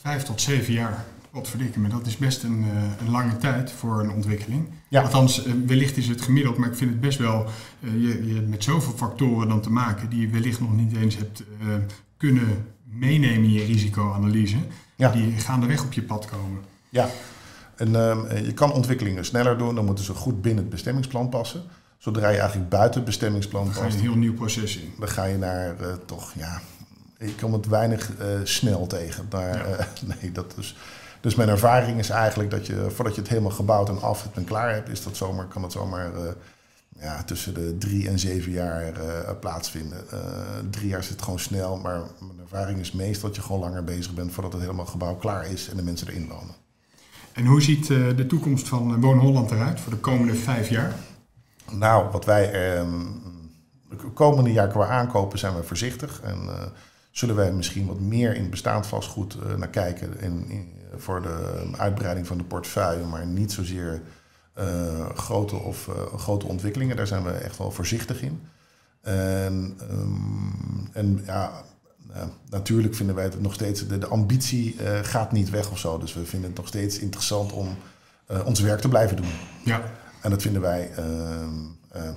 Vijf 0.00 0.22
tot 0.22 0.40
zeven 0.40 0.72
jaar, 0.72 1.04
wat 1.30 1.48
verdikken 1.48 1.80
me, 1.80 1.88
dat 1.88 2.06
is 2.06 2.16
best 2.16 2.42
een, 2.42 2.64
uh, 2.64 2.82
een, 3.00 3.10
lange 3.10 3.36
tijd 3.36 3.70
voor 3.70 4.00
een 4.00 4.10
ontwikkeling. 4.10 4.68
Ja. 4.88 5.02
Althans, 5.02 5.42
wellicht 5.66 5.96
is 5.96 6.08
het 6.08 6.20
gemiddeld, 6.20 6.56
maar 6.56 6.68
ik 6.68 6.76
vind 6.76 6.90
het 6.90 7.00
best 7.00 7.18
wel, 7.18 7.46
je, 7.78 8.26
je 8.26 8.34
hebt 8.34 8.48
met 8.48 8.64
zoveel 8.64 8.92
factoren 8.92 9.48
dan 9.48 9.60
te 9.60 9.70
maken 9.70 10.08
die 10.08 10.20
je 10.20 10.28
wellicht 10.28 10.60
nog 10.60 10.76
niet 10.76 10.96
eens 10.96 11.16
hebt 11.16 11.42
kunnen 12.16 12.66
meenemen 13.00 13.44
in 13.44 13.52
je 13.52 13.64
risicoanalyse. 13.64 14.56
Ja. 14.96 15.10
Die 15.10 15.32
gaandeweg 15.32 15.84
op 15.84 15.92
je 15.92 16.02
pad 16.02 16.26
komen. 16.26 16.60
Ja, 16.88 17.08
en 17.76 17.96
ehm, 17.96 18.44
je 18.44 18.54
kan 18.54 18.72
ontwikkelingen 18.72 19.24
sneller 19.24 19.58
doen, 19.58 19.74
dan 19.74 19.84
moeten 19.84 20.04
ze 20.04 20.14
goed 20.14 20.42
binnen 20.42 20.62
het 20.62 20.72
bestemmingsplan 20.72 21.28
passen. 21.28 21.62
Zodra 21.98 22.28
je 22.28 22.38
eigenlijk 22.38 22.70
buiten 22.70 22.94
het 22.94 23.04
bestemmingsplan 23.04 23.64
past... 23.64 23.74
Dan 23.74 23.84
ga 23.84 23.90
je 23.90 23.96
een 23.96 24.08
heel 24.08 24.16
nieuw 24.16 24.34
proces 24.34 24.76
in. 24.76 24.92
Dan 24.98 25.08
ga 25.08 25.24
je 25.24 25.38
naar 25.38 25.76
toch, 26.06 26.32
ja, 26.36 26.60
ik 27.18 27.36
kom 27.36 27.52
het 27.52 27.66
weinig 27.66 28.10
uh, 28.10 28.26
snel 28.44 28.86
tegen. 28.86 29.26
Maar 29.30 29.68
uh, 29.68 29.86
nee, 30.20 30.32
dat 30.32 30.54
is. 30.58 30.76
Dus 31.20 31.34
mijn 31.34 31.48
ervaring 31.48 31.98
is 31.98 32.10
eigenlijk 32.10 32.50
dat 32.50 32.66
je 32.66 32.86
voordat 32.90 33.14
je 33.14 33.20
het 33.20 33.30
helemaal 33.30 33.50
gebouwd 33.50 33.88
en 33.88 34.02
af 34.02 34.22
hebt 34.22 34.36
en 34.36 34.44
klaar 34.44 34.74
hebt, 34.74 34.88
is 34.88 35.02
dat 35.02 35.16
zomaar, 35.16 35.46
kan 35.46 35.62
dat 35.62 35.72
zomaar 35.72 36.10
ja, 37.00 37.22
tussen 37.22 37.54
de 37.54 37.76
drie 37.78 38.08
en 38.08 38.18
zeven 38.18 38.52
jaar 38.52 38.92
plaatsvinden. 39.40 40.04
drie 40.70 40.88
jaar 40.88 41.04
zit 41.04 41.22
gewoon 41.22 41.38
snel, 41.38 41.76
maar 41.76 42.00
mijn 42.18 42.40
ervaring 42.40 42.78
is 42.78 42.92
meestal 42.92 43.28
dat 43.28 43.36
je 43.36 43.42
gewoon 43.42 43.60
langer 43.60 43.84
bezig 43.84 44.14
bent 44.14 44.32
voordat 44.32 44.52
het 44.52 44.62
helemaal 44.62 44.86
gebouw 44.86 45.14
klaar 45.14 45.50
is 45.50 45.68
en 45.68 45.76
de 45.76 45.82
mensen 45.82 46.08
erin 46.08 46.28
wonen. 46.28 46.54
En 47.32 47.46
hoe 47.46 47.62
ziet 47.62 47.86
de 47.86 48.26
toekomst 48.26 48.68
van 48.68 49.00
Woon 49.00 49.18
Holland 49.18 49.50
eruit 49.50 49.80
voor 49.80 49.92
de 49.92 49.98
komende 49.98 50.34
vijf 50.34 50.68
jaar? 50.68 50.94
Nou, 51.70 52.10
wat 52.10 52.24
wij 52.24 52.52
ehm, 52.52 53.06
de 53.88 53.96
komende 53.96 54.52
jaar 54.52 54.68
qua 54.68 54.86
aankopen 54.86 55.38
zijn 55.38 55.54
we 55.54 55.62
voorzichtig. 55.62 56.20
En 56.20 56.48
zullen 57.10 57.36
wij 57.36 57.52
misschien 57.52 57.86
wat 57.86 58.00
meer 58.00 58.36
in 58.36 58.50
bestaand 58.50 58.86
vastgoed 58.86 59.56
naar 59.56 59.68
kijken 59.68 60.20
in, 60.20 60.48
in, 60.48 60.72
voor 60.96 61.22
de 61.22 61.62
uitbreiding 61.76 62.26
van 62.26 62.38
de 62.38 62.44
portefeuille, 62.44 63.04
maar 63.04 63.26
niet 63.26 63.52
zozeer 63.52 64.02
grote 65.14 65.56
of 65.56 65.86
uh, 65.86 66.18
grote 66.18 66.46
ontwikkelingen. 66.46 66.96
Daar 66.96 67.06
zijn 67.06 67.24
we 67.24 67.30
echt 67.30 67.58
wel 67.58 67.70
voorzichtig 67.70 68.22
in. 68.22 68.40
En, 69.00 69.78
um, 69.90 70.88
en 70.92 71.22
ja, 71.26 71.62
natuurlijk 72.50 72.94
vinden 72.94 73.14
wij 73.14 73.24
het 73.24 73.40
nog 73.40 73.54
steeds, 73.54 73.86
de, 73.86 73.98
de 73.98 74.06
ambitie 74.06 74.76
gaat 75.02 75.32
niet 75.32 75.50
weg 75.50 75.70
of 75.70 75.78
zo. 75.78 75.98
Dus 75.98 76.14
we 76.14 76.24
vinden 76.24 76.48
het 76.48 76.58
nog 76.58 76.68
steeds 76.68 76.98
interessant 76.98 77.52
om 77.52 77.76
ons 78.44 78.60
werk 78.60 78.80
te 78.80 78.88
blijven 78.88 79.16
doen. 79.16 79.32
Ja. 79.64 79.82
En 80.22 80.30
dat 80.30 80.42
vinden 80.42 80.62
wij. 80.62 80.90
Ehm, 80.96 81.54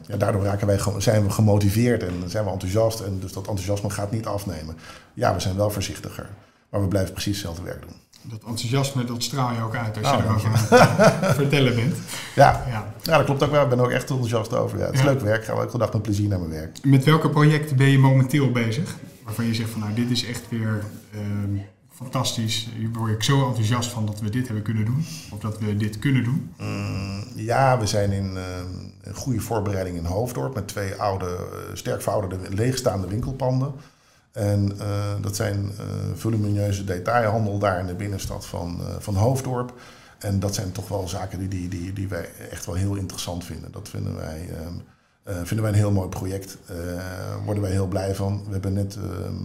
ja, 0.08 0.17
daardoor 0.17 0.43
raken 0.43 0.67
wij, 0.67 0.79
zijn 0.97 1.23
we 1.23 1.29
gemotiveerd 1.29 2.03
en 2.03 2.29
zijn 2.29 2.45
we 2.45 2.51
enthousiast. 2.51 2.99
En 2.99 3.19
dus 3.19 3.34
dat 3.34 3.47
enthousiasme 3.47 3.89
gaat 3.89 4.12
niet 4.12 4.25
afnemen. 4.25 4.77
Ja, 5.13 5.34
we 5.34 5.39
zijn 5.39 5.56
wel 5.56 5.69
voorzichtiger. 5.69 6.29
Maar 6.69 6.82
we 6.82 6.88
blijven 6.88 7.12
precies 7.12 7.36
hetzelfde 7.36 7.63
werk 7.63 7.82
doen. 7.82 7.95
Dat 8.23 8.39
enthousiasme, 8.47 9.05
dat 9.05 9.23
straal 9.23 9.53
je 9.53 9.62
ook 9.62 9.75
uit 9.75 9.97
als 9.97 10.09
je 10.09 10.17
oh, 10.17 10.23
erover 10.23 10.49
aan 10.49 10.88
het 10.89 11.36
vertellen 11.41 11.75
bent. 11.75 11.95
Ja. 12.36 12.63
ja. 12.67 12.93
Ja. 13.01 13.17
dat 13.17 13.25
klopt 13.25 13.43
ook 13.43 13.51
wel. 13.51 13.63
Ik 13.63 13.69
ben 13.69 13.77
er 13.77 13.86
ook 13.86 13.91
echt 13.91 14.09
enthousiast 14.09 14.53
over. 14.53 14.79
Ja, 14.79 14.86
het 14.86 14.93
is 14.93 15.03
leuk 15.03 15.21
werk. 15.21 15.41
Ik 15.41 15.47
ga 15.47 15.53
elke 15.53 15.77
dag 15.77 15.93
met 15.93 16.01
plezier 16.01 16.27
naar 16.29 16.39
mijn 16.39 16.51
werk. 16.51 16.77
Met 16.83 17.03
welke 17.03 17.29
projecten 17.29 17.77
ben 17.77 17.89
je 17.89 17.99
momenteel 17.99 18.51
bezig? 18.51 18.95
Waarvan 19.23 19.45
je 19.45 19.53
zegt 19.53 19.69
van 19.69 19.79
nou, 19.79 19.93
dit 19.93 20.09
is 20.09 20.25
echt 20.25 20.43
weer... 20.49 20.83
Uh, 21.15 21.62
fantastisch. 21.93 22.69
Hier 22.77 22.89
word 22.93 23.12
ik 23.12 23.23
zo 23.23 23.47
enthousiast 23.47 23.89
van 23.89 24.05
dat 24.05 24.19
we 24.19 24.29
dit 24.29 24.45
hebben 24.45 24.63
kunnen 24.63 24.86
doen. 24.86 25.05
Of 25.31 25.39
dat 25.39 25.59
we 25.59 25.77
dit 25.77 25.99
kunnen 25.99 26.23
doen. 26.23 26.53
Mm, 26.59 27.23
ja, 27.36 27.79
we 27.79 27.86
zijn 27.86 28.12
in 28.12 28.33
uh, 28.36 28.41
een 29.01 29.15
goede 29.15 29.39
voorbereiding 29.39 29.97
in 29.97 30.05
Hoofddorp 30.05 30.53
met 30.53 30.67
twee 30.67 30.95
oude, 30.95 31.25
uh, 31.25 31.75
sterk 31.75 32.01
verouderde, 32.01 32.38
leegstaande 32.49 33.07
winkelpanden. 33.07 33.73
En 34.34 34.72
uh, 34.78 35.13
dat 35.22 35.36
zijn 35.36 35.72
volumineuze 36.15 36.84
detailhandel 36.84 37.58
daar 37.60 37.80
in 37.80 37.86
de 37.86 37.96
binnenstad 37.96 38.46
van, 38.46 38.80
van 39.00 39.15
Hoofddorp. 39.15 39.74
En 40.19 40.39
dat 40.39 40.56
zijn 40.56 40.72
toch 40.72 40.88
wel 40.88 41.08
zaken 41.08 41.50
die, 41.50 41.69
die, 41.69 41.93
die, 41.93 42.08
wij 42.08 42.30
echt 42.52 42.65
wel 42.65 42.76
heel 42.76 42.96
interessant 42.96 43.46
vinden. 43.46 43.72
Dat 43.72 43.89
vinden 43.89 44.15
wij, 44.15 44.50
ehm, 44.50 45.46
vinden 45.46 45.62
wij 45.62 45.69
een 45.69 45.80
heel 45.80 45.91
mooi 45.91 46.10
project. 46.10 46.58
Daar 46.65 47.43
worden 47.46 47.63
wij 47.63 47.72
heel 47.72 47.88
blij 47.88 48.15
van. 48.15 48.43
We 48.46 48.52
hebben 48.52 48.74
net 48.74 48.96
ehm, 48.96 49.43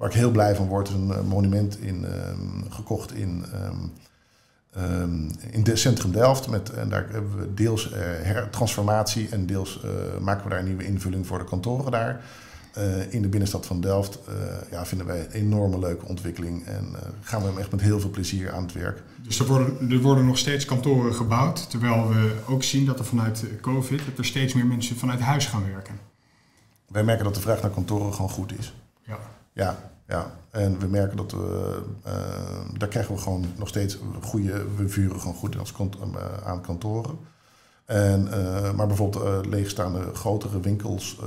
Waar 0.00 0.08
ik 0.08 0.14
heel 0.14 0.30
blij 0.30 0.54
van 0.54 0.66
word, 0.66 0.88
een 0.88 1.26
monument 1.26 1.80
in, 1.80 2.04
um, 2.04 2.70
gekocht 2.70 3.14
in, 3.14 3.44
um, 4.76 5.30
in 5.50 5.62
het 5.64 5.78
centrum 5.78 6.12
Delft. 6.12 6.48
Met, 6.48 6.70
en 6.70 6.88
daar 6.88 7.06
hebben 7.10 7.38
we 7.38 7.54
deels 7.54 7.92
uh, 7.92 8.42
transformatie 8.50 9.28
en 9.28 9.46
deels 9.46 9.82
uh, 9.84 9.90
maken 10.20 10.44
we 10.44 10.50
daar 10.50 10.58
een 10.58 10.64
nieuwe 10.64 10.84
invulling 10.84 11.26
voor 11.26 11.38
de 11.38 11.44
kantoren 11.44 11.90
daar. 11.90 12.24
Uh, 12.78 13.12
in 13.12 13.22
de 13.22 13.28
binnenstad 13.28 13.66
van 13.66 13.80
Delft 13.80 14.18
ja, 14.70 14.86
vinden 14.86 15.06
wij 15.06 15.20
een 15.20 15.30
enorme 15.30 15.78
leuke 15.78 16.06
ontwikkeling 16.06 16.66
en 16.66 16.94
gaan 17.22 17.42
we 17.42 17.48
hem 17.48 17.58
echt 17.58 17.70
met 17.70 17.80
heel 17.80 18.00
veel 18.00 18.10
plezier 18.10 18.52
aan 18.52 18.62
het 18.62 18.72
werk. 18.72 19.02
Dus 19.22 19.38
er 19.38 19.46
worden, 19.46 19.90
er 19.90 20.00
worden 20.00 20.26
nog 20.26 20.38
steeds 20.38 20.64
kantoren 20.64 21.14
gebouwd, 21.14 21.70
terwijl 21.70 22.08
we 22.08 22.34
ook 22.46 22.62
zien 22.62 22.86
dat 22.86 22.98
er 22.98 23.04
vanuit 23.04 23.44
COVID 23.60 24.04
dat 24.06 24.18
er 24.18 24.24
steeds 24.24 24.54
meer 24.54 24.66
mensen 24.66 24.96
vanuit 24.96 25.20
huis 25.20 25.46
gaan 25.46 25.72
werken. 25.72 25.98
Wij 26.88 27.04
merken 27.04 27.24
dat 27.24 27.34
de 27.34 27.40
vraag 27.40 27.62
naar 27.62 27.70
kantoren 27.70 28.14
gewoon 28.14 28.30
goed 28.30 28.58
is. 28.58 28.74
Ja. 29.06 29.18
Ja, 29.52 29.92
ja, 30.08 30.34
en 30.50 30.78
we 30.78 30.86
merken 30.86 31.16
dat 31.16 31.32
we, 31.32 31.82
daar 32.78 32.88
krijgen 32.88 33.14
we 33.14 33.20
gewoon 33.20 33.46
nog 33.56 33.68
steeds 33.68 33.98
goede, 34.20 34.64
we 34.76 34.88
vuren 34.88 35.20
gewoon 35.20 35.36
goed 35.36 35.56
aan 36.44 36.60
kantoren. 36.60 37.18
En, 37.90 38.28
maar 38.76 38.86
bijvoorbeeld 38.86 39.46
leegstaande 39.46 40.14
grotere 40.14 40.60
winkels 40.60 41.18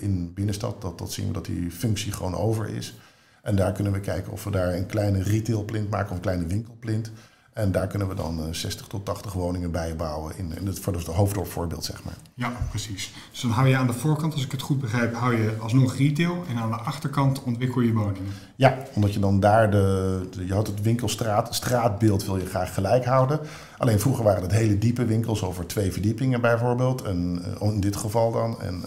in 0.00 0.34
binnenstad, 0.34 0.82
dat, 0.82 0.98
dat 0.98 1.12
zien 1.12 1.26
we 1.26 1.32
dat 1.32 1.44
die 1.44 1.70
functie 1.70 2.12
gewoon 2.12 2.34
over 2.34 2.68
is. 2.68 2.94
En 3.42 3.56
daar 3.56 3.72
kunnen 3.72 3.92
we 3.92 4.00
kijken 4.00 4.32
of 4.32 4.44
we 4.44 4.50
daar 4.50 4.74
een 4.74 4.86
kleine 4.86 5.22
retailplint 5.22 5.90
maken 5.90 6.10
of 6.10 6.16
een 6.16 6.22
kleine 6.22 6.46
winkelplint. 6.46 7.12
En 7.52 7.72
daar 7.72 7.86
kunnen 7.86 8.08
we 8.08 8.14
dan 8.14 8.54
60 8.54 8.86
tot 8.86 9.04
80 9.04 9.32
woningen 9.32 9.70
bij 9.70 9.96
bouwen. 9.96 10.36
In, 10.36 10.56
in 10.58 10.66
het, 10.66 10.78
voor 10.78 10.92
het 10.92 11.06
hoofddorpvoorbeeld, 11.06 11.84
zeg 11.84 12.04
maar. 12.04 12.14
Ja, 12.34 12.52
precies. 12.70 13.12
Dus 13.30 13.40
dan 13.40 13.50
hou 13.50 13.68
je 13.68 13.76
aan 13.76 13.86
de 13.86 13.92
voorkant, 13.92 14.32
als 14.32 14.44
ik 14.44 14.52
het 14.52 14.62
goed 14.62 14.80
begrijp, 14.80 15.14
hou 15.14 15.36
je 15.36 15.56
alsnog 15.58 15.96
retail. 15.96 16.44
En 16.48 16.56
aan 16.56 16.70
de 16.70 16.76
achterkant 16.76 17.42
ontwikkel 17.42 17.80
je 17.80 17.92
woningen. 17.92 18.32
Ja, 18.56 18.78
omdat 18.94 19.14
je 19.14 19.20
dan 19.20 19.40
daar 19.40 19.70
de. 19.70 20.20
je 20.46 20.52
houdt 20.52 20.68
het 20.68 20.82
winkelstraat, 20.82 21.54
straatbeeld 21.54 22.24
wil 22.24 22.36
je 22.36 22.46
graag 22.46 22.74
gelijk 22.74 23.04
houden. 23.04 23.40
Alleen 23.78 24.00
vroeger 24.00 24.24
waren 24.24 24.42
het 24.42 24.52
hele 24.52 24.78
diepe 24.78 25.04
winkels 25.04 25.42
over 25.42 25.66
twee 25.66 25.92
verdiepingen 25.92 26.40
bijvoorbeeld. 26.40 27.02
En 27.02 27.42
in 27.60 27.80
dit 27.80 27.96
geval 27.96 28.32
dan. 28.32 28.60
En, 28.60 28.82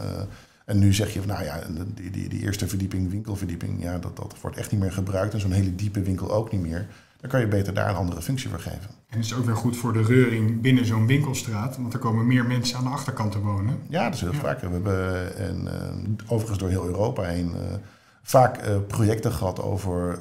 en 0.66 0.80
nu 0.80 0.94
zeg 0.94 1.14
je 1.14 1.20
van, 1.20 1.28
nou 1.28 1.44
ja, 1.44 1.60
die, 1.96 2.12
die, 2.12 2.30
die 2.30 2.42
eerste 2.42 2.68
verdieping, 2.68 3.10
winkelverdieping, 3.10 3.84
ja, 3.84 3.98
dat, 3.98 4.16
dat 4.16 4.36
wordt 4.42 4.58
echt 4.58 4.72
niet 4.72 4.82
meer 4.82 4.92
gebruikt. 4.92 5.34
En 5.34 5.40
zo'n 5.40 5.52
hele 5.52 5.76
diepe 5.76 6.02
winkel 6.02 6.32
ook 6.32 6.52
niet 6.52 6.62
meer. 6.62 6.88
Dan 7.26 7.34
kan 7.34 7.44
je 7.44 7.56
beter 7.56 7.74
daar 7.74 7.90
een 7.90 7.96
andere 7.96 8.22
functie 8.22 8.50
voor 8.50 8.60
geven. 8.60 8.90
En 9.10 9.18
het 9.18 9.26
is 9.26 9.34
ook 9.34 9.46
weer 9.46 9.56
goed 9.56 9.78
voor 9.78 9.94
de 9.94 10.04
reuring 10.04 10.62
binnen 10.62 10.86
zo'n 10.86 11.08
winkelstraat, 11.08 11.78
want 11.78 11.94
er 11.94 12.00
komen 12.00 12.28
meer 12.28 12.46
mensen 12.46 12.78
aan 12.78 12.84
de 12.84 12.90
achterkant 12.90 13.32
te 13.32 13.40
wonen. 13.40 13.80
Ja, 13.90 14.04
dat 14.04 14.14
is 14.14 14.22
heel 14.22 14.34
vaak. 14.34 14.62
We 14.62 14.68
hebben 14.70 15.38
en, 15.38 15.62
uh, 15.64 16.32
overigens 16.32 16.60
door 16.60 16.70
heel 16.70 16.86
Europa 16.86 17.24
heen 17.24 17.48
uh, 17.48 17.62
vaak 18.22 18.68
uh, 18.68 18.76
projecten 18.88 19.32
gehad 19.32 19.62
over 19.62 20.20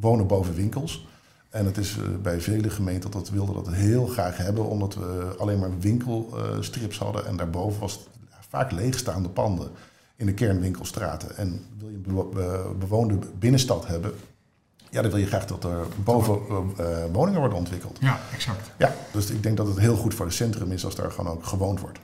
wonen 0.00 0.26
boven 0.26 0.54
winkels. 0.54 1.06
En 1.50 1.66
het 1.66 1.76
is 1.76 1.98
bij 2.22 2.40
vele 2.40 2.70
gemeenten 2.70 3.10
dat 3.10 3.30
wilden 3.30 3.54
dat 3.54 3.72
heel 3.72 4.06
graag 4.06 4.36
hebben, 4.36 4.64
omdat 4.64 4.94
we 4.94 5.34
alleen 5.38 5.58
maar 5.58 5.78
winkelstrips 5.78 6.98
hadden 6.98 7.26
en 7.26 7.36
daarboven 7.36 7.80
was 7.80 7.92
het 7.92 8.08
vaak 8.48 8.72
leegstaande 8.72 9.28
panden 9.28 9.70
in 10.16 10.26
de 10.26 10.34
kernwinkelstraten. 10.34 11.36
En 11.36 11.64
wil 11.78 11.88
je 11.88 11.98
een 12.04 12.78
bewoonde 12.78 13.18
binnenstad 13.38 13.86
hebben, 13.86 14.12
ja, 14.90 15.02
dan 15.02 15.10
wil 15.10 15.20
je 15.20 15.26
graag 15.26 15.46
dat 15.46 15.64
er 15.64 15.86
boven 16.04 16.40
uh, 16.80 16.86
woningen 17.12 17.40
worden 17.40 17.58
ontwikkeld. 17.58 17.96
Ja, 18.00 18.18
exact. 18.32 18.70
Ja, 18.76 18.94
dus 19.12 19.30
ik 19.30 19.42
denk 19.42 19.56
dat 19.56 19.66
het 19.66 19.78
heel 19.78 19.96
goed 19.96 20.14
voor 20.14 20.26
het 20.26 20.34
centrum 20.34 20.72
is 20.72 20.84
als 20.84 20.94
daar 20.94 21.10
gewoon 21.10 21.32
ook 21.32 21.44
gewoond 21.44 21.80
wordt. 21.80 21.98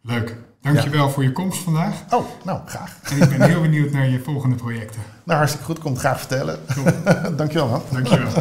Leuk. 0.00 0.36
Dankjewel 0.60 1.06
ja. 1.06 1.12
voor 1.12 1.22
je 1.22 1.32
komst 1.32 1.58
vandaag. 1.58 2.04
Oh, 2.10 2.26
nou, 2.44 2.60
graag. 2.66 2.98
En 3.02 3.22
ik 3.22 3.28
ben 3.28 3.42
heel 3.42 3.60
benieuwd 3.60 3.90
naar 3.90 4.08
je 4.08 4.20
volgende 4.20 4.56
projecten. 4.56 5.00
Nou, 5.24 5.38
hartstikke 5.38 5.66
goed. 5.66 5.78
Kom 5.78 5.90
het 5.90 6.00
graag 6.00 6.18
vertellen. 6.18 6.58
Cool. 6.74 6.86
Dankjewel, 7.36 7.68
man. 7.68 7.82
Dankjewel. 7.90 8.32